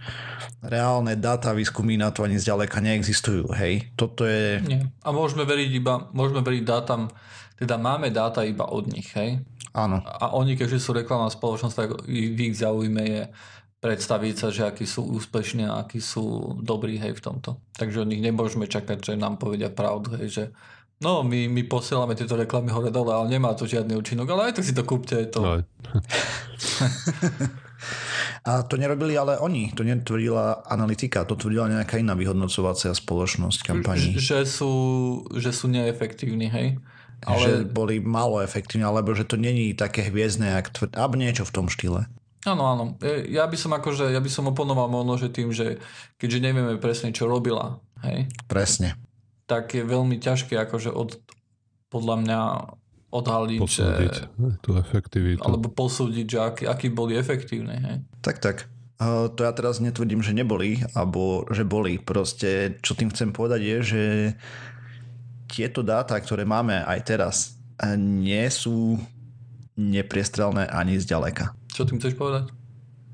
[0.61, 3.89] Reálne dáta, výskumy na to ani zďaleka neexistujú, hej.
[3.97, 4.61] Toto je...
[4.61, 4.85] Nie.
[5.01, 7.09] A môžeme veriť iba, môžeme veriť dátam,
[7.57, 9.41] teda máme dáta iba od nich, hej.
[9.73, 10.05] Áno.
[10.05, 13.23] A oni, keďže sú reklamná spoločnosť, tak v ich záujme je
[13.81, 17.57] predstaviť sa, že akí sú úspešní a akí sú dobrí hej v tomto.
[17.73, 20.43] Takže od nich nemôžeme čakať, že nám povedia pravdu, hej, že
[21.01, 24.61] No, my, my posielame tieto reklamy hore dole, ale nemá to žiadny účinok, ale aj
[24.61, 25.17] tak si to kúpte.
[25.33, 25.39] To...
[25.41, 25.51] No.
[28.41, 34.17] A to nerobili ale oni, to netvrdila analytika, to tvrdila nejaká iná vyhodnocovacia spoločnosť kampaní.
[34.17, 34.73] Že sú,
[35.37, 36.67] že sú neefektívni, hej?
[37.21, 37.41] Ale...
[37.41, 40.97] Že boli málo efektívni, alebo že to není také hviezdne, ak tvrd...
[40.97, 42.09] alebo niečo v tom štýle.
[42.49, 42.83] Áno, áno.
[42.97, 45.77] E, ja by som akože, ja by som oponoval možno, že tým, že
[46.17, 48.25] keďže nevieme presne, čo robila, hej?
[48.49, 48.97] Presne
[49.51, 51.19] tak je veľmi ťažké akože od,
[51.91, 52.39] podľa mňa
[53.11, 54.23] odhaliť, posúdiť že,
[54.63, 55.43] tú efektivitu.
[55.43, 57.75] Alebo posúdiť, že aký, aký boli efektívne.
[57.75, 57.95] Hej?
[58.23, 58.71] Tak, tak.
[58.95, 61.99] Uh, to ja teraz netvrdím, že neboli, alebo že boli.
[61.99, 64.03] Proste, čo tým chcem povedať je, že
[65.51, 67.59] tieto dáta, ktoré máme aj teraz,
[67.99, 68.95] nie sú
[69.75, 71.51] nepriestrelné ani zďaleka.
[71.75, 72.47] Čo tým chceš povedať?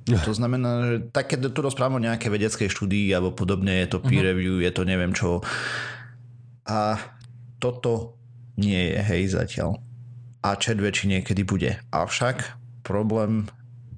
[0.08, 4.00] To znamená, že tak keď tu rozprávame o nejaké vedeckej štúdii alebo podobne, je to
[4.00, 4.32] peer uh-huh.
[4.32, 5.43] review, je to neviem čo.
[6.67, 6.99] A
[7.58, 8.19] toto
[8.60, 9.80] nie je, hej, zatiaľ.
[10.43, 11.80] A chat väčší niekedy bude.
[11.91, 12.43] Avšak
[12.84, 13.47] problém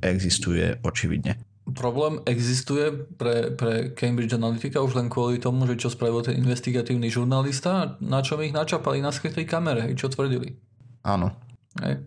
[0.01, 1.37] existuje očividne.
[1.69, 7.13] Problém existuje pre, pre Cambridge Analytica už len kvôli tomu, že čo spravil ten investigatívny
[7.13, 10.57] žurnalista, na čom ich načapali na skrytej kamere, hej, čo tvrdili.
[11.05, 11.29] Áno.
[11.77, 12.01] Hej.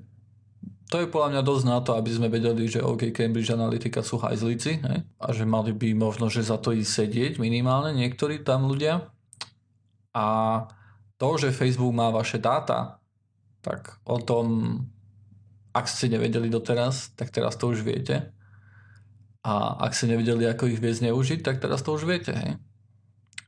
[0.90, 4.20] To je podľa mňa dosť na to, aby sme vedeli, že OK, Cambridge Analytica sú
[4.20, 4.98] hajzlici hej?
[5.16, 9.09] a že mali by možno, že za to ísť sedieť minimálne niektorí tam ľudia.
[10.12, 10.27] A
[11.16, 13.01] to, že Facebook má vaše dáta,
[13.62, 14.77] tak o tom,
[15.72, 18.35] ak ste nevedeli doteraz, tak teraz to už viete.
[19.42, 22.51] A ak ste nevedeli, ako ich vie zneužiť, tak teraz to už viete, hej.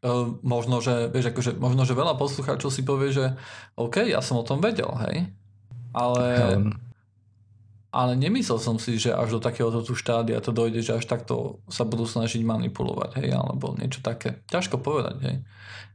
[0.02, 0.10] E,
[0.42, 3.38] možno, že, vieš, akože, možno, že veľa poslucháčov si povie, že
[3.78, 5.30] OK, ja som o tom vedel, hej.
[5.94, 6.58] Ale,
[7.94, 11.62] ale nemyslel som si, že až do takéhoto tu štádia to dojde, že až takto
[11.70, 14.42] sa budú snažiť manipulovať, hej, alebo niečo také.
[14.50, 15.36] Ťažko povedať, hej.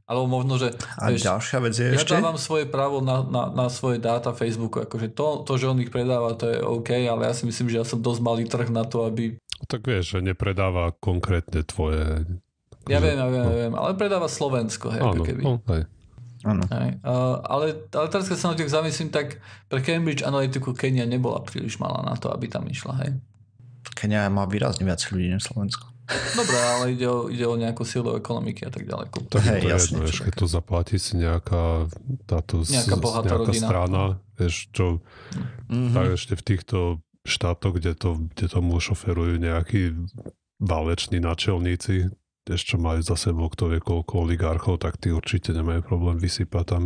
[0.10, 0.74] Alebo možno, že...
[0.98, 2.18] A vieš, ďalšia vec je ja ešte...
[2.18, 4.82] Ja dávam svoje právo na, na, na svoje dáta Facebooku.
[4.82, 7.78] Akože to, to, že on ich predáva, to je OK, ale ja si myslím, že
[7.78, 12.24] ja som dosť malý trh na to, aby tak vieš, že nepredáva konkrétne tvoje...
[12.88, 13.52] Ja viem, ja viem, no.
[13.52, 15.42] ja viem, ale predáva Slovensko, hej, Áno, keby.
[15.44, 15.84] No, hej.
[16.48, 16.64] Áno.
[16.72, 16.90] Hej.
[17.04, 21.44] Uh, ale, ale teraz, keď sa na tých zamyslím, tak pre Cambridge Analytiku Kenia nebola
[21.44, 23.20] príliš malá na to, aby tam išla, hej.
[24.00, 25.92] Kenia má výrazne viac ľudí než Slovensko.
[26.10, 29.08] Dobre, ale ide o, ide o nejakú silu ekonomiky a tak ďalej.
[29.30, 31.86] To je jasné, vieš, keď to zaplatí si nejaká
[32.26, 33.68] táto nejaká, nejaká rodina.
[33.70, 35.06] strana, vieš, čo
[35.70, 35.94] mm-hmm.
[35.94, 36.78] tak ešte v týchto
[37.30, 39.94] štátoch, kde, to, kde tomu šoferujú nejakí
[40.58, 42.10] váleční načelníci,
[42.50, 46.66] ešte čo majú za sebou kto vie koľko oligarchov, tak tí určite nemajú problém vysypať
[46.66, 46.84] tam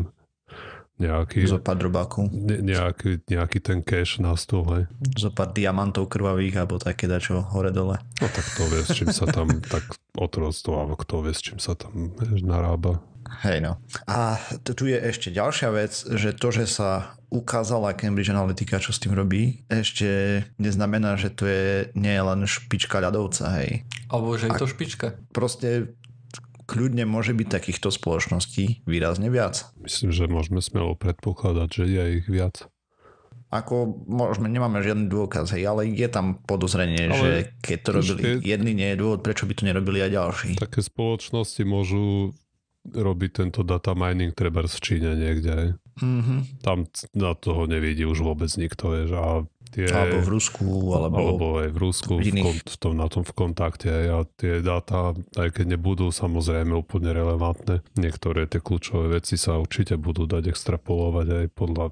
[1.01, 1.49] nejaký...
[1.49, 2.29] Zopár drobáku.
[2.29, 4.84] Ne, nejaký, nejaký ten cash na stôl, hej.
[5.17, 7.97] Zopár diamantov krvavých, alebo také dačo hore-dole.
[8.21, 11.58] No tak to vie, s čím sa tam, tak otroctvo, alebo kto vie, s čím
[11.58, 13.01] sa tam vieš, narába.
[13.41, 13.73] Hej no.
[14.06, 19.01] A tu je ešte ďalšia vec, že to, že sa ukázala Cambridge Analytica, čo s
[19.01, 23.89] tým robí, ešte neznamená, že to je nie je len špička ľadovca, hej.
[24.13, 25.17] Alebo že je to špička.
[25.34, 25.97] Proste
[26.65, 29.69] kľudne môže byť takýchto spoločností výrazne viac.
[29.80, 32.67] Myslím, že môžeme smelo predpokladať, že je ich viac.
[33.54, 38.21] Ako môžeme, nemáme žiadny dôkaz, hej, ale je tam podozrenie, ale že keď to robili
[38.26, 38.34] je...
[38.49, 40.49] jedni, nie je dôvod, prečo by to nerobili aj ďalší.
[40.58, 42.34] Také spoločnosti môžu
[42.84, 45.78] robiť tento data mining treba v Číne niekde.
[46.02, 46.65] Mm-hmm.
[46.65, 49.13] Tam na toho nevidí už vôbec nikto, vieš.
[49.13, 52.94] A tie, alebo v Rusku, alebo, alebo aj v Rusku, v, v, kon, v tom,
[52.94, 53.90] na tom v kontakte.
[53.90, 59.98] A tie dáta, aj keď nebudú samozrejme úplne relevantné, niektoré tie kľúčové veci sa určite
[59.98, 61.86] budú dať extrapolovať aj podľa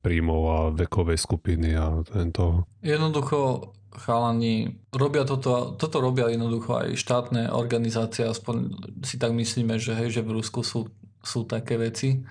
[0.00, 2.64] príjmov a vekovej skupiny a tento.
[2.80, 9.96] Jednoducho chalani robia toto, toto robia jednoducho aj štátne organizácie, aspoň si tak myslíme, že
[9.96, 10.92] hej, že v Rusku sú,
[11.24, 12.22] sú také veci,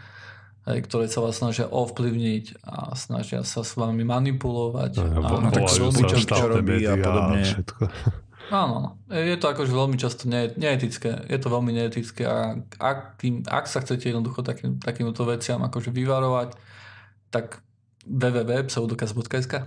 [0.66, 4.98] ktoré sa vás snažia ovplyvniť a snažia sa s vami manipulovať.
[4.98, 7.42] No, a, a tak sú čo, robí a podobne.
[7.46, 11.26] A Áno, je to akože veľmi často ne, neetické.
[11.26, 15.90] Je to veľmi neetické a ak, tým, ak sa chcete jednoducho takým, takýmto veciam akože
[15.90, 16.54] vyvarovať,
[17.34, 17.66] tak
[18.06, 19.66] www.pseudokaz.sk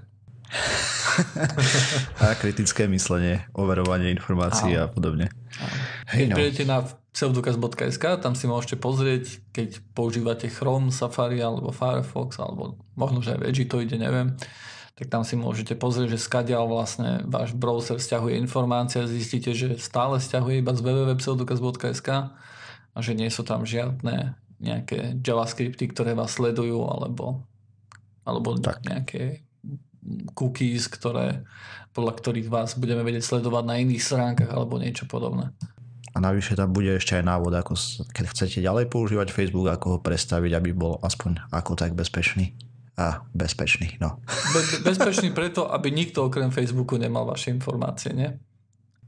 [2.23, 5.29] a kritické myslenie, overovanie informácií a, podobne.
[6.15, 6.37] Hej, no.
[6.39, 6.79] Keď na
[7.13, 13.45] pseudokaz.sk, tam si môžete pozrieť, keď používate Chrome, Safari alebo Firefox, alebo možno, že aj
[13.45, 14.39] Edge to ide, neviem,
[14.99, 19.79] tak tam si môžete pozrieť, že skadiaľ vlastne váš browser stiahuje informácie a zistíte, že
[19.79, 22.09] stále stiahuje iba z www.pseudokaz.sk
[22.95, 27.47] a že nie sú tam žiadne nejaké javascripty, ktoré vás sledujú alebo,
[28.27, 28.83] alebo tak.
[28.83, 29.47] nejaké
[30.35, 31.44] cookies, ktoré,
[31.92, 35.53] podľa ktorých vás budeme vedieť sledovať na iných stránkach alebo niečo podobné.
[36.16, 37.79] A navyše tam bude ešte aj návod, ako
[38.11, 42.57] keď chcete ďalej používať Facebook, ako ho prestaviť, aby bol aspoň ako tak bezpečný.
[42.99, 44.18] A bezpečný, no.
[44.27, 48.35] Be- bezpečný preto, aby nikto okrem Facebooku nemal vaše informácie, nie?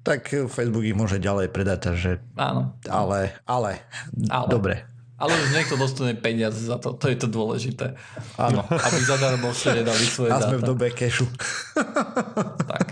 [0.07, 2.11] Tak Facebook ich môže ďalej predať, takže...
[2.39, 2.79] Áno.
[2.87, 3.85] Ale, ale,
[4.31, 4.49] ale.
[4.49, 4.87] dobre.
[5.21, 7.93] Ale už niekto dostane peniaze za to, to je to dôležité.
[8.41, 8.65] Áno.
[8.65, 10.49] Aby zadarmo ste nedali svoje dáta.
[10.49, 11.29] A sme v dobe kešu.
[12.65, 12.87] tak.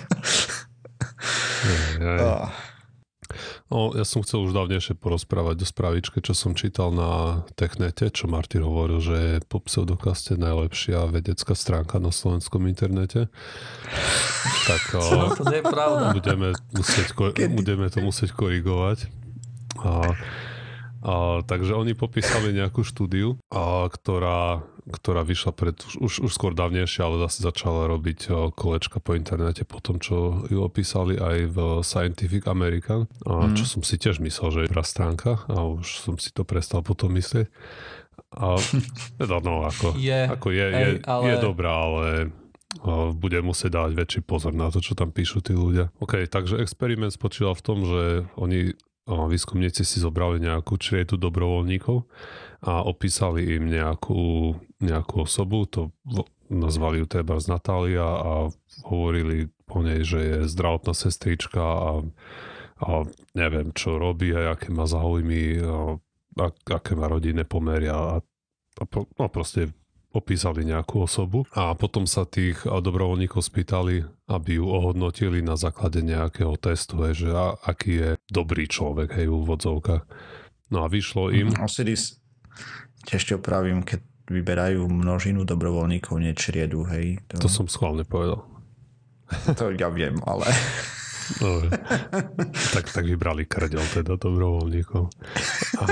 [3.68, 8.24] No, ja som chcel už dávnejšie porozprávať o spravičke, čo som čítal na Technete, čo
[8.24, 13.28] Martin hovoril, že je po pseudokaste najlepšia vedecká stránka na slovenskom internete.
[14.64, 16.16] Tak no, to nie je pravda.
[16.16, 17.12] Budeme, musieť,
[17.52, 19.12] budeme to musieť korigovať.
[19.84, 20.16] A
[21.02, 27.00] A, takže oni popísali nejakú štúdiu, a, ktorá, ktorá vyšla pred, už, už skôr dávnejšie,
[27.06, 32.50] ale zase začala robiť kolečka po internete po tom, čo ju opísali aj v Scientific
[32.50, 33.54] American, a, mm.
[33.54, 36.82] čo som si tiež myslel, že je pra stránka a už som si to prestal
[36.82, 37.46] potom myslieť.
[38.34, 38.58] A,
[39.22, 41.24] teda no, ako je, ako je, je, ale...
[41.30, 42.08] je dobrá, ale
[43.16, 45.88] bude musieť dávať väčší pozor na to, čo tam píšu tí ľudia.
[46.04, 48.02] OK, takže experiment spočíval v tom, že
[48.36, 48.76] oni
[49.08, 52.04] výskumníci si zobrali nejakú črietu dobrovoľníkov
[52.68, 55.94] a opísali im nejakú, nejakú osobu, to
[56.52, 58.32] nazvali ju treba z Natália a
[58.84, 61.90] hovorili po nej, že je zdravotná sestrička a,
[62.82, 62.90] a
[63.36, 65.96] neviem, čo robí a aké má záujmy, a,
[66.40, 69.72] a, aké má rodinné pomery a, a no proste
[70.08, 76.56] opísali nejakú osobu a potom sa tých dobrovoľníkov spýtali, aby ju ohodnotili na základe nejakého
[76.56, 80.04] testu, hej, že a, aký je dobrý človek hej, v úvodzovkách.
[80.72, 81.52] No a vyšlo im...
[81.52, 82.16] Mm, Osiris,
[83.04, 87.20] ešte opravím, keď vyberajú množinu dobrovoľníkov, nie čriedu, hej.
[87.32, 88.44] To, to som schválne povedal.
[89.60, 90.48] To ja viem, ale...
[91.44, 91.68] No,
[92.72, 95.12] tak, tak vybrali krdel teda dobrovoľníkov.
[95.84, 95.88] A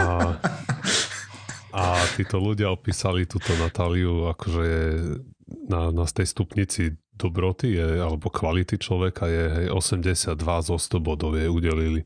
[1.77, 4.69] a títo ľudia opísali túto Natáliu akože
[5.69, 11.37] na, na tej stupnici dobroty je, alebo kvality človeka je hej, 82 zo 100 bodov
[11.37, 12.03] je udelili.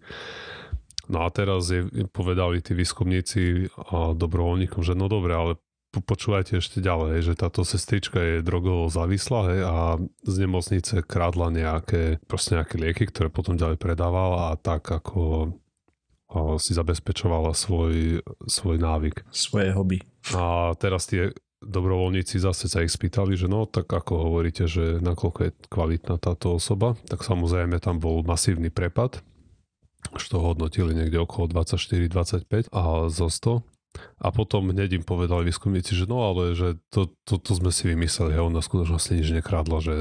[1.10, 5.52] No a teraz je, povedali tí výskumníci a dobrovoľníkom, že no dobre, ale
[5.90, 9.76] počúvajte ešte ďalej, že táto sestrička je drogovo závislá hej, a
[10.22, 15.54] z nemocnice krádla nejaké, proste nejaké lieky, ktoré potom ďalej predávala a tak ako
[16.62, 19.26] si zabezpečovala svoj, svoj návyk.
[19.34, 19.98] Svoje hobby.
[20.34, 25.40] A teraz tie dobrovoľníci zase sa ich spýtali, že no tak ako hovoríte, že nakoľko
[25.44, 29.20] je kvalitná táto osoba, tak samozrejme tam bol masívny prepad,
[30.16, 33.60] už to hodnotili niekde okolo 24-25 a zo 100.
[34.22, 37.90] A potom hneď im povedali výskumníci, že no ale že to, to, to sme si
[37.90, 39.94] vymysleli, a ona skutočnosti nič nekrádla, že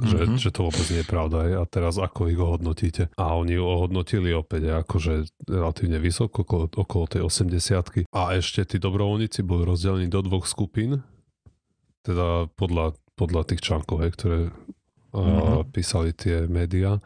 [0.00, 0.38] že, mm-hmm.
[0.40, 1.38] že to vôbec nie je pravda.
[1.60, 3.12] A teraz ako ich ohodnotíte?
[3.16, 8.76] A oni ho ohodnotili opäť akože relatívne vysoko, okolo, okolo tej 80 A ešte tí
[8.76, 11.04] dobrovoľníci boli rozdelení do dvoch skupín,
[12.04, 14.52] teda podľa, podľa tých článkov, ktoré
[15.14, 15.70] mm-hmm.
[15.70, 16.98] písali tie médiá.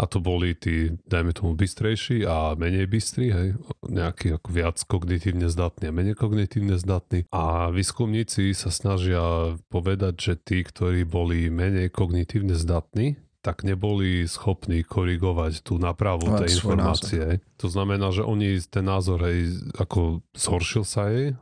[0.00, 5.46] A to boli tí, dajme tomu, bystrejší a menej bystrí, hej, nejaký ako viac kognitívne
[5.52, 7.28] zdatný a menej kognitívne zdatný.
[7.30, 14.84] A výskumníci sa snažia povedať, že tí, ktorí boli menej kognitívne zdatní, tak neboli schopní
[14.84, 17.40] korigovať tú napravu tej informácie.
[17.56, 21.32] To znamená, že oni ten názor hej, ako zhoršil sa jej,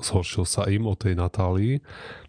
[0.00, 1.80] zhoršil sa im o tej Natálii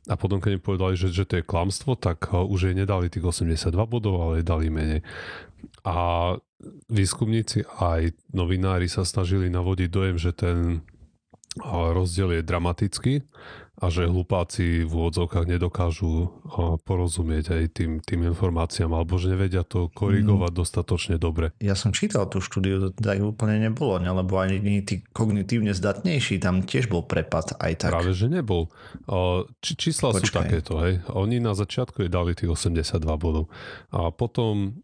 [0.07, 3.27] a potom, keď im povedali, že, že to je klamstvo, tak už jej nedali tých
[3.27, 5.01] 82 bodov, ale jej dali menej.
[5.83, 6.33] A
[6.87, 10.83] výskumníci aj novinári sa snažili navodiť dojem, že ten
[11.67, 13.13] rozdiel je dramatický
[13.79, 16.27] a že hlupáci v úvodzovkách nedokážu
[16.83, 20.59] porozumieť aj tým, tým informáciám alebo že nevedia to korigovať mm.
[20.59, 21.55] dostatočne dobre.
[21.63, 24.11] Ja som čítal tú štúdiu, to tak úplne nebolo, ne?
[24.11, 27.91] lebo ani tí kognitívne zdatnejší, tam tiež bol prepad aj tak.
[27.95, 28.67] Práve, že nebol.
[29.63, 30.27] Či, čísla Počkaj.
[30.27, 30.99] sú takéto, hej.
[31.15, 33.47] Oni na začiatku jej dali tých 82 bodov.
[33.95, 34.83] A potom,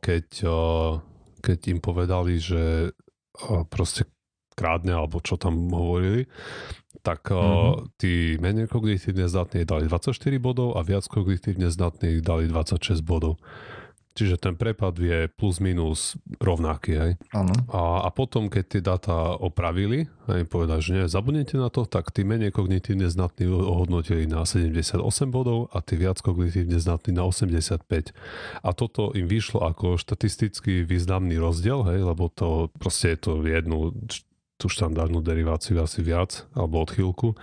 [0.00, 0.26] keď,
[1.44, 2.88] keď im povedali, že
[3.68, 4.08] proste
[4.54, 6.24] krádne, alebo čo tam hovorili,
[7.04, 8.00] tak mm-hmm.
[8.00, 13.36] tí menej kognitívne zdatní dali 24 bodov a viac kognitívne zdatní dali 26 bodov.
[14.14, 16.92] Čiže ten prepad je plus minus rovnaký.
[16.94, 17.12] Hej?
[17.34, 17.50] Ano.
[17.66, 21.82] A, a potom, keď tie dáta opravili a im povedali, že nie, zabudnite na to,
[21.82, 25.02] tak tí menej kognitívne znatní ohodnotili na 78
[25.34, 28.14] bodov a tí viac kognitívne znatní na 85.
[28.62, 33.98] A toto im vyšlo ako štatisticky významný rozdiel, hej, lebo to proste je to jednu
[34.58, 37.34] tú štandardnú deriváciu asi viac, alebo odchýlku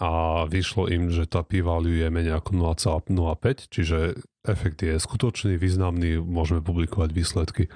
[0.00, 4.16] a vyšlo im, že tá p-value je menej ako 0,05, čiže
[4.48, 7.68] efekt je skutočný, významný, môžeme publikovať výsledky.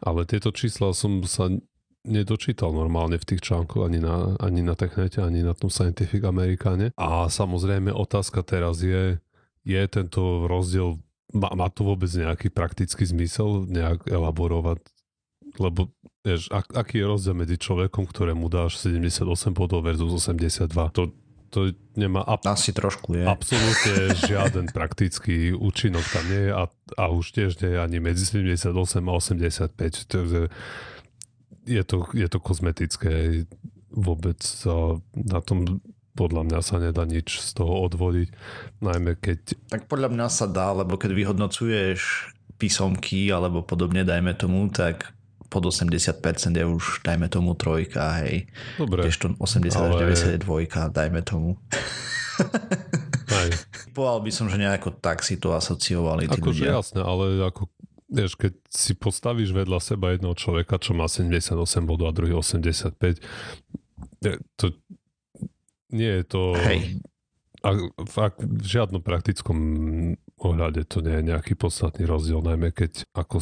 [0.00, 1.50] Ale tieto čísla som sa
[2.06, 6.96] nedočítal normálne v tých článkoch ani na, ani na Technete, ani na tom Scientific Americane.
[6.96, 9.20] A samozrejme otázka teraz je,
[9.66, 10.96] je tento rozdiel,
[11.36, 14.80] má, má to vôbec nejaký praktický zmysel nejak elaborovať
[15.58, 15.90] lebo
[16.22, 20.68] vieš, ak, aký je rozdiel medzi človekom, ktorému dáš 78 bodov versus 82?
[20.94, 21.02] To,
[21.50, 23.24] to nemá ab- Asi trošku je.
[23.26, 28.22] absolútne žiaden praktický účinok tam nie je a, a už tiež nie je ani medzi
[28.22, 30.12] 78 a 85.
[30.12, 30.18] To,
[31.66, 33.44] je, to, je to kozmetické
[33.90, 34.38] vôbec
[35.14, 35.82] na tom
[36.14, 38.28] podľa mňa sa nedá nič z toho odvodiť,
[38.82, 39.56] najmä keď...
[39.70, 42.30] Tak podľa mňa sa dá, lebo keď vyhodnocuješ
[42.60, 45.16] písomky alebo podobne, dajme tomu, tak
[45.50, 46.22] pod 80%
[46.54, 48.46] je už, dajme tomu, trojka, hej.
[48.78, 49.02] Dobre.
[49.04, 51.58] Kdežto 80 až Ale- 90 je dvojka, dajme tomu.
[53.30, 53.50] Hej.
[53.92, 56.78] Povedal by som, že nejako tak si to asociovali tí Akože ľudia.
[56.78, 57.68] jasné, ale ako
[58.10, 61.54] vieš, keď si postavíš vedľa seba jedného človeka, čo má 78
[61.86, 63.22] bodov a druhý 85,
[64.22, 64.66] je to
[65.90, 66.54] nie je to...
[66.54, 67.02] Hej.
[67.60, 67.76] A
[68.08, 69.58] fakt v žiadnom praktickom
[70.40, 73.36] ohľade to nie je nejaký podstatný rozdiel, najmä keď ako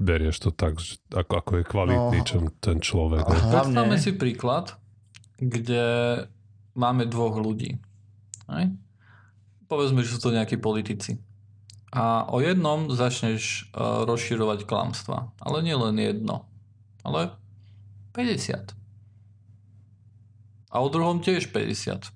[0.00, 2.26] berieš to tak, že ako, ako je kvalitný No.
[2.26, 3.28] čo, ten človek.
[3.28, 3.36] Ne?
[3.52, 4.80] Predstavme si príklad,
[5.36, 5.84] kde
[6.72, 7.76] máme dvoch ľudí.
[8.48, 8.72] Hej?
[9.68, 11.20] Povedzme, že sú to nejakí politici.
[11.92, 15.36] A o jednom začneš uh, rozširovať klamstva.
[15.42, 16.48] Ale nie len jedno,
[17.04, 17.34] ale
[18.16, 18.72] 50.
[20.70, 22.14] A o druhom tiež 50.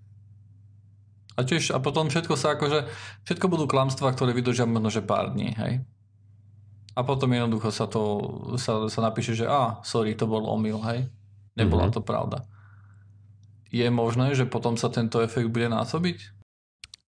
[1.34, 2.86] A, tiež, a potom všetko sa akože,
[3.26, 5.82] všetko budú klamstvá, ktoré vydržia možno, že pár dní, hej.
[6.94, 8.02] A potom jednoducho sa to,
[8.54, 11.10] sa, sa napíše, že a, sorry, to bol omyl, hej.
[11.54, 11.92] Nebola Mhm.
[11.92, 12.46] to pravda.
[13.70, 16.18] Je možné, že potom sa tento efekt bude násobiť?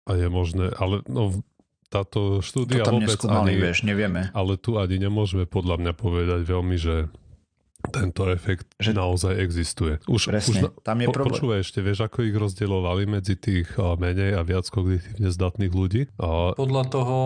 [0.06, 1.30] A je možné, ale no,
[1.86, 4.34] táto To štúdia tam vôbec ani, vieš, nevieme.
[4.34, 7.06] ale tu ani nemôžeme podľa mňa povedať veľmi, že
[7.86, 10.02] tento efekt že naozaj existuje.
[10.10, 11.30] Už, už Presne, na, tam je po, problém.
[11.38, 16.02] počúvaj ešte, vieš, ako ich rozdielovali medzi tých menej a viac kognitívne zdatných ľudí?
[16.18, 17.16] A, Podľa toho...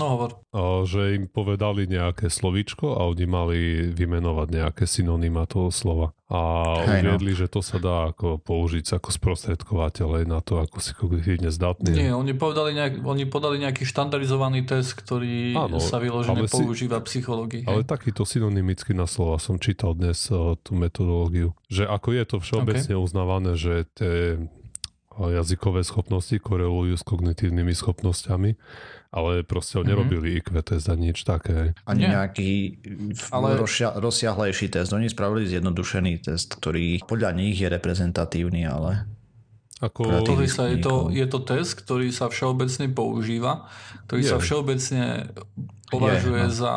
[0.00, 0.40] No hovor.
[0.56, 3.58] a, že im povedali nejaké slovíčko a oni mali
[3.92, 6.16] vymenovať nejaké synonyma toho slova.
[6.30, 6.40] A
[6.86, 7.18] Hej, no.
[7.18, 11.90] uviedli, že to sa dá ako použiť ako sprostredkovateľ na to, ako si kognitívne zdatný.
[11.90, 17.10] Nie, oni, povedali nejak, oni podali nejaký štandardizovaný test, ktorý Áno, sa vyložene používa v
[17.10, 17.62] psychológii.
[17.66, 17.90] Ale hej.
[17.90, 21.52] takýto synonymicky na slova som čítal dnes uh, tú metodológiu.
[21.66, 24.38] Že ako je to všeobecne uznávané, že tie
[25.28, 28.56] jazykové schopnosti korelujú s kognitívnymi schopnosťami,
[29.10, 29.92] ale proste oni Mhm.
[29.92, 31.76] nerobili IQ test a nič také.
[31.84, 32.16] Ani Nie.
[32.16, 32.80] nejaký
[33.28, 34.88] Ale- rozšia, rozsiahlejší test.
[34.90, 39.04] Oni spravili zjednodušený test, ktorý podľa nich je reprezentatívny, ale
[39.80, 43.64] Ako, Pozri sa, je to, je to test, ktorý sa všeobecne používa,
[44.04, 44.28] ktorý Je.
[44.28, 45.32] sa všeobecne
[45.88, 46.52] považuje Je, no.
[46.54, 46.74] za,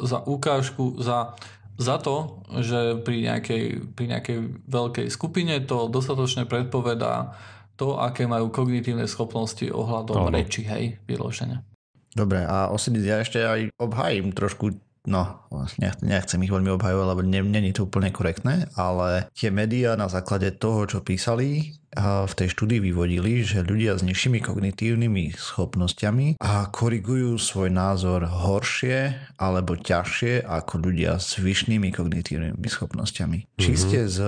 [0.00, 1.36] za ukážku, za,
[1.76, 3.62] za to, že pri nejakej,
[3.92, 7.36] pri nejakej veľkej skupine to dostatočne predpovedá
[7.76, 10.34] to, aké majú kognitívne schopnosti ohľadom Áno.
[10.34, 11.64] reči, hej, vyložene.
[12.12, 12.44] dobre.
[12.44, 15.50] A Osiris ja ešte aj obhajím trošku No,
[15.82, 20.06] nech, nechcem ich veľmi obhajovať, lebo ne- není to úplne korektné, ale tie médiá na
[20.06, 26.38] základe toho, čo písali, a v tej štúdii vyvodili, že ľudia s nižšími kognitívnymi schopnosťami
[26.38, 33.58] a korigujú svoj názor horšie alebo ťažšie ako ľudia s vyššími kognitívnymi schopnosťami.
[33.58, 34.18] Čiste z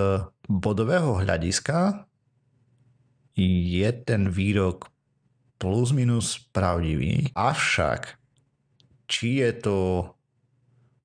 [0.45, 2.05] bodového hľadiska
[3.39, 4.91] je ten výrok
[5.59, 8.19] plus minus pravdivý, avšak
[9.11, 9.79] či je to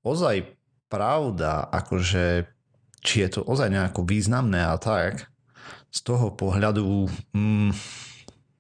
[0.06, 0.46] ozaj
[0.90, 2.50] pravda, akože
[3.00, 5.30] či je to ozaj nejako významné a tak,
[5.90, 7.72] z toho pohľadu mm,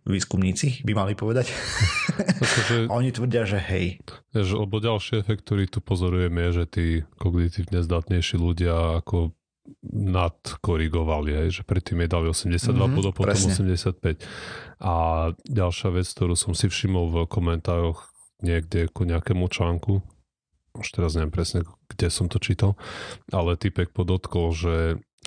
[0.09, 1.53] výskumníci by mali povedať.
[2.89, 4.01] A oni tvrdia, že hej.
[4.33, 6.85] vieš, lebo ďalší efekt, ktorý tu pozorujeme, je, že tí
[7.21, 9.31] kognitívne zdatnejší ľudia ako
[9.83, 13.53] nadkorigovali, aj, že predtým jej dali 82 Mhm, bodov, potom presne.
[13.53, 14.23] 85.
[14.79, 14.93] A
[15.45, 18.09] ďalšia vec, ktorú som si všimol v komentároch
[18.39, 19.99] niekde ku nejakému článku,
[20.75, 22.79] už teraz neviem presne, kde som to čítal,
[23.29, 24.75] ale typek podotkol, že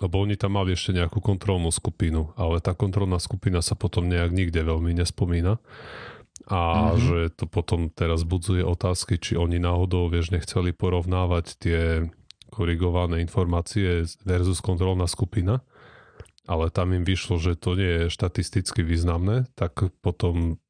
[0.00, 4.32] lebo oni tam mali ešte nejakú kontrolnú skupinu, ale tá kontrolná skupina sa potom nejak
[4.32, 5.60] nikde veľmi nespomína.
[6.48, 6.98] A Mhm.
[6.98, 11.80] že to potom teraz budzuje otázky, či oni náhodou, vieš, nechceli porovnávať tie
[12.52, 15.64] korigované informácie versus kontrolná skupina,
[16.44, 20.60] ale tam im vyšlo, že to nie je štatisticky významné, tak potom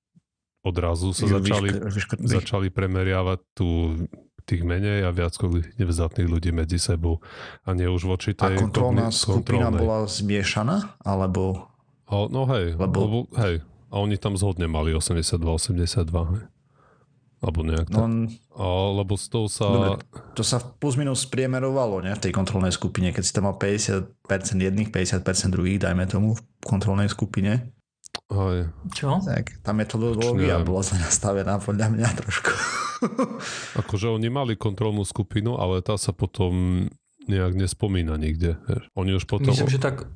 [0.62, 1.74] odrazu sa začali,
[2.22, 3.98] začali premeriavať tu
[4.42, 5.34] tých menej a viac
[5.74, 7.18] nevzdatných ľudí medzi sebou
[7.62, 9.80] a nie už voči A tej kontrolná kogni- skupina kontrolnej.
[9.80, 10.76] bola zmiešaná?
[11.00, 11.66] Alebo...
[12.06, 13.18] O, no hej, Lebo- lebo...
[13.38, 16.42] hej, a oni tam zhodne mali 82-82, hej.
[17.42, 17.98] Alebo nejak tak.
[17.98, 18.64] No, A,
[19.02, 19.66] lebo s tou sa...
[19.66, 19.98] Dobre.
[20.38, 23.10] to sa plus minus spriemerovalo ne, v tej kontrolnej skupine.
[23.10, 24.06] Keď si tam mal 50%
[24.62, 27.74] jedných, 50% druhých, dajme tomu, v kontrolnej skupine,
[28.32, 29.20] Hej, Čo?
[29.24, 32.52] tak tá metodológia bola zle nastavená podľa mňa trošku.
[33.80, 36.86] akože oni mali kontrolnú skupinu, ale tá sa potom
[37.28, 38.56] nejak nespomína nikde.
[38.68, 38.82] Vieš.
[38.96, 39.52] Oni už potom...
[39.52, 40.08] Myslím, že tak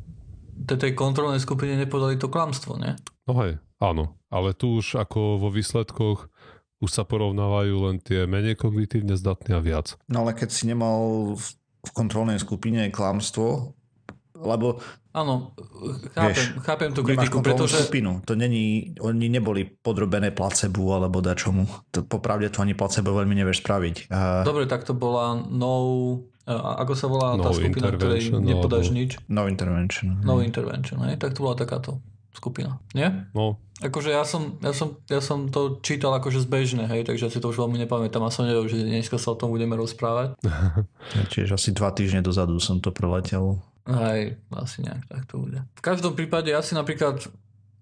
[0.65, 2.97] te- tej kontrolnej skupine nepodali to klamstvo, ne?
[3.29, 4.17] No hej, áno.
[4.33, 6.33] Ale tu už ako vo výsledkoch
[6.81, 9.97] už sa porovnávajú len tie menej kognitívne zdatné a viac.
[10.13, 11.47] No ale keď si nemal v,
[11.95, 13.73] kontrolnej skupine klamstvo,
[14.37, 14.83] lebo
[15.17, 15.57] Áno,
[16.13, 18.21] chápem, Vieš, chápem tú kritiku, pretože skupinu.
[18.29, 21.65] To není, oni neboli podrobené placebu alebo dačomu.
[21.97, 24.13] To, popravde to ani placebo veľmi nevieš spraviť.
[24.13, 25.73] A, Dobre, tak to bola no,
[26.45, 29.11] ako sa volá tá No skupina, ktorej nepodáš alebo- nič?
[29.33, 30.21] No intervention.
[30.21, 31.17] No Intervention, hej?
[31.17, 32.05] Tak to bola takáto
[32.37, 32.77] skupina.
[32.93, 33.27] Nie?
[33.33, 37.37] No, Akože ja som, ja som, ja som to čítal akože zbežne, hej, takže si
[37.45, 40.33] to už veľmi nepamätám a som nevedel, že dneska sa o tom budeme rozprávať.
[41.33, 43.61] Čiže asi dva týždne dozadu som to preletel.
[43.85, 45.61] Hej, asi nejak tak to bude.
[45.77, 47.21] V každom prípade ja si napríklad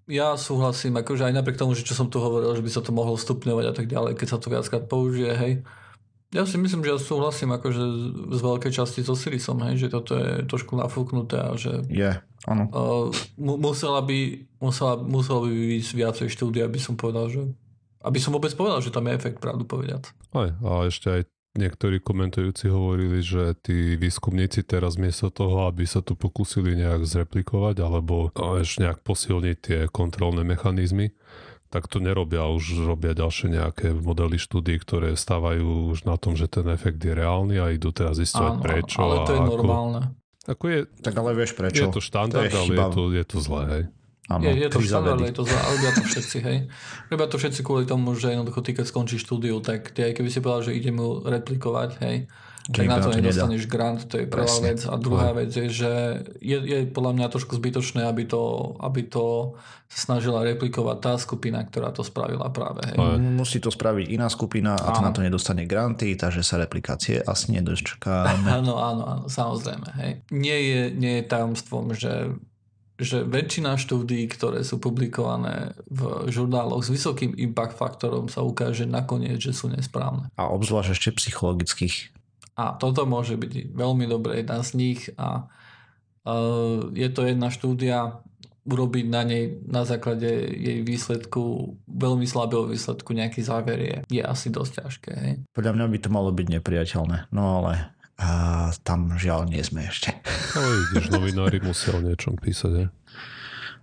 [0.05, 2.93] ja súhlasím, akože aj napriek tomu, že čo som tu hovoril, že by sa to
[2.93, 5.53] mohlo stupňovať a tak ďalej, keď sa to viackrát použije, hej.
[6.31, 9.87] Ja si myslím, že ja súhlasím akože z- z veľkej časti so Sirisom, hej, že
[9.87, 12.11] toto je trošku nafúknuté a že Je,
[12.45, 12.63] áno.
[12.69, 13.07] uh,
[13.37, 17.41] mu- musela by, musela, muselo by výjsť viacej štúdia, aby som povedal, že
[18.01, 20.05] aby som vôbec povedal, že tam je efekt, pravdu povediac.
[20.33, 21.21] aj, a ešte aj
[21.55, 27.79] niektorí komentujúci hovorili, že tí výskumníci teraz miesto toho, aby sa to pokúsili nejak zreplikovať
[27.79, 28.27] alebo
[28.59, 31.15] ešte nejak posilniť tie kontrolné mechanizmy,
[31.75, 36.47] tak to nerobia, už robia ďalšie nejaké modely štúdí, ktoré stávajú už na tom, že
[36.47, 38.97] ten efekt je reálny a idú teraz zisťovať Áno, prečo.
[39.03, 40.01] ale to je ako, normálne.
[40.47, 41.83] Ako je, Tak ale vieš prečo?
[41.83, 43.83] je to štandard, To je ale je to, je to zlé, hej.
[44.31, 46.57] Áno, Je, je to štandard, je to ale robia to všetci, hej.
[47.11, 50.29] Robia to všetci kvôli tomu, že jednoducho ty, keď skončíš štúdiu, tak ty aj keby
[50.31, 52.15] si povedal, že idem ju replikovať, hej,
[52.65, 53.29] tak na to to nedá.
[53.29, 54.73] nedostaneš grant, to je prvá Presne.
[54.73, 54.79] vec.
[54.89, 55.91] A druhá vec je, že
[56.41, 59.53] je, je podľa mňa trošku zbytočné, aby to, aby to
[59.85, 62.97] snažila replikovať tá skupina, ktorá to spravila práve, hej.
[63.21, 67.53] Musí to spraviť iná skupina a to na to nedostane granty, takže sa replikácie asi
[67.53, 68.49] nedočkáme.
[68.57, 69.87] Áno, áno, áno, samozrejme.
[70.01, 70.11] Hej.
[70.33, 72.33] Nie, je, nie je tajomstvom, že,
[72.97, 79.37] že väčšina štúdií, ktoré sú publikované v žurnáloch s vysokým impact faktorom sa ukáže nakoniec,
[79.37, 80.33] že sú nesprávne.
[80.33, 82.14] A obzvlášť ešte psychologických.
[82.55, 85.47] A toto môže byť veľmi dobré jedna z nich a
[86.23, 88.23] uh, je to jedna štúdia,
[88.65, 90.25] urobiť na nej na základe
[90.57, 95.11] jej výsledku, veľmi slabého výsledku nejaký záver je, je asi dosť ťažké.
[95.13, 95.33] Hej.
[95.53, 97.29] Podľa mňa by to malo byť nepriateľné.
[97.29, 100.15] No ale a tam žiaľ nie sme ešte.
[100.55, 102.87] No vidíš, novinári musia o niečom písať, hej.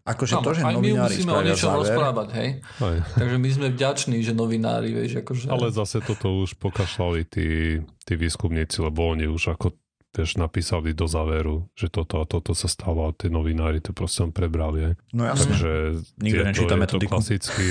[0.02, 2.48] Akože Áno, to, že aj my musíme o niečom záver, rozprávať, hej.
[2.82, 2.96] Aj.
[3.22, 5.46] Takže my sme vďační, že novinári, vieš, akože...
[5.46, 9.78] Ale zase toto už pokašľali tí, tí výskumníci, lebo oni už ako
[10.12, 14.20] vieš, napísali do záveru, že toto a toto sa stalo a tí novinári to proste
[14.28, 14.92] len prebrali.
[14.92, 14.94] hej.
[15.16, 15.56] No jasne.
[15.56, 15.72] Takže
[16.20, 17.10] Nikto je to, nečíta je to metodiku.
[17.16, 17.66] klasicky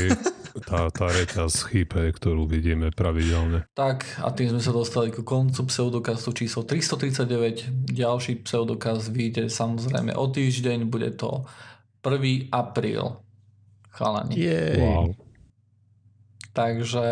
[0.68, 3.64] tá, tá reťaz chýpe, ktorú vidíme pravidelne.
[3.78, 7.94] Tak, a tým sme sa dostali ku koncu pseudokastu číslo 339.
[7.94, 11.46] Ďalší pseudokast vyjde samozrejme o týždeň, bude to
[12.02, 12.50] 1.
[12.52, 13.22] apríl.
[13.92, 14.36] Chalani.
[14.36, 14.80] Jej.
[14.80, 15.14] Wow.
[16.52, 17.06] Takže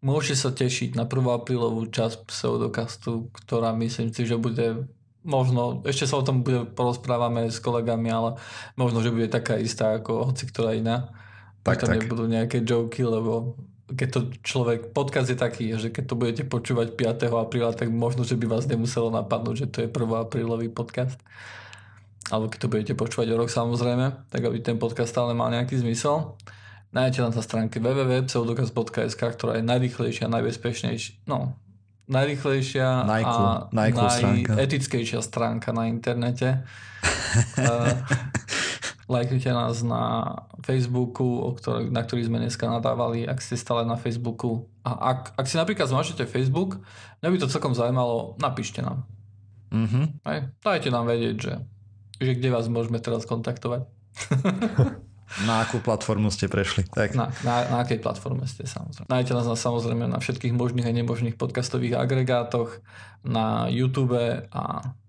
[0.00, 1.22] môžete sa tešiť na 1.
[1.28, 4.88] aprílovú časť pseudokastu, ktorá myslím si, že bude
[5.22, 8.30] možno, ešte sa o tom bude porozprávame s kolegami, ale
[8.74, 11.14] možno, že bude taká istá ako hoci ktorá iná.
[11.62, 12.02] Tak, to tak.
[12.02, 13.54] nebudú nejaké joky, lebo
[13.92, 17.28] keď to človek, podkaz je taký, že keď to budete počúvať 5.
[17.28, 20.26] apríla, tak možno, že by vás nemuselo napadnúť, že to je 1.
[20.26, 21.20] aprílový podcast.
[22.32, 25.76] Alebo keď to budete počúvať o rok samozrejme, tak aby ten podcast stále mal nejaký
[25.84, 26.40] zmysel.
[26.96, 31.56] Nájdete na stránke www.pseudokaz.sk, ktorá je najrychlejšia, najbezpečnejšia, no,
[32.08, 33.68] najrychlejšia Najcool-
[34.00, 34.50] a stránka.
[34.56, 36.48] najetickejšia stránka na internete.
[37.56, 37.88] Uh,
[39.08, 43.96] Lajknite nás na Facebooku, o ktorý, na ktorý sme dneska nadávali, ak ste stále na
[43.96, 44.68] Facebooku.
[44.84, 46.80] A ak, ak si napríklad zmášete Facebook,
[47.20, 49.04] mňa by to celkom zaujímalo, napíšte nám.
[49.72, 50.22] Mhm.
[50.28, 50.38] Hej?
[50.60, 51.52] Dajte nám vedieť, že,
[52.18, 53.88] že kde vás môžeme teraz kontaktovať.
[55.48, 56.84] Na akú platformu ste prešli?
[56.92, 57.16] Tak.
[57.16, 59.08] Na, na, na akej platforme ste samozrejme.
[59.08, 62.84] Nájdete nás na, samozrejme na všetkých možných a nemožných podcastových agregátoch,
[63.24, 64.64] na YouTube a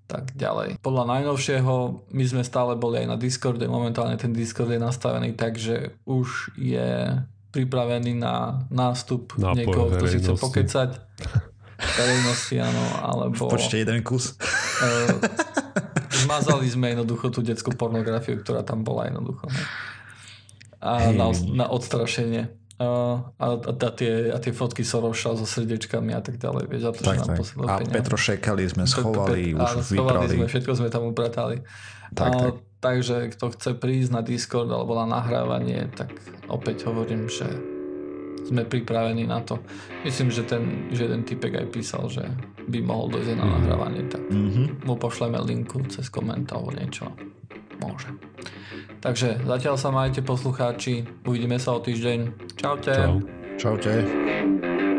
[0.07, 0.79] tak ďalej.
[0.79, 5.59] Podľa najnovšieho my sme stále boli aj na Discorde, momentálne ten Discord je nastavený tak,
[5.59, 7.19] že už je
[7.51, 10.89] pripravený na nástup Nápor niekoho, kto si chce pokecať.
[11.99, 13.51] Verejnosti, áno, alebo...
[13.51, 14.33] Počte jeden kus.
[14.83, 15.52] Eh,
[16.39, 19.45] zmazali sme jednoducho tú detskú pornografiu, ktorá tam bola jednoducho.
[19.45, 19.61] ne?
[20.79, 21.15] A Hej.
[21.15, 22.49] na, na odstrašenie.
[22.81, 22.85] A,
[23.37, 26.63] a, a, tie, a tie fotky Soroša so srdečkami a tak ďalej.
[26.67, 27.39] Vieš, a to, Tak, tak.
[27.63, 27.73] A.
[27.85, 30.33] Petro Šekali sme schovali, pe- už schovali vyprali.
[30.35, 31.61] sme, všetko sme tam upratali.
[32.11, 32.53] Tak, A, tak.
[32.83, 36.11] Takže kto chce prísť na Discord alebo na nahrávanie, tak
[36.51, 37.47] opäť hovorím, že
[38.43, 39.63] sme pripravení na to.
[40.03, 42.27] Myslím, že ten, že jeden typek aj písal, že
[42.67, 44.85] by mohol dojsť na nahrávanie, tak Mhm.
[44.85, 47.11] mu pošleme linku cez koment alebo niečo.
[47.79, 48.07] Môže.
[49.03, 51.03] Takže zatiaľ sa majte poslucháči.
[51.27, 52.19] Uvidíme sa o týždeň.
[52.55, 52.93] Čaute.
[52.95, 53.19] Čau.
[53.59, 54.92] Čaute.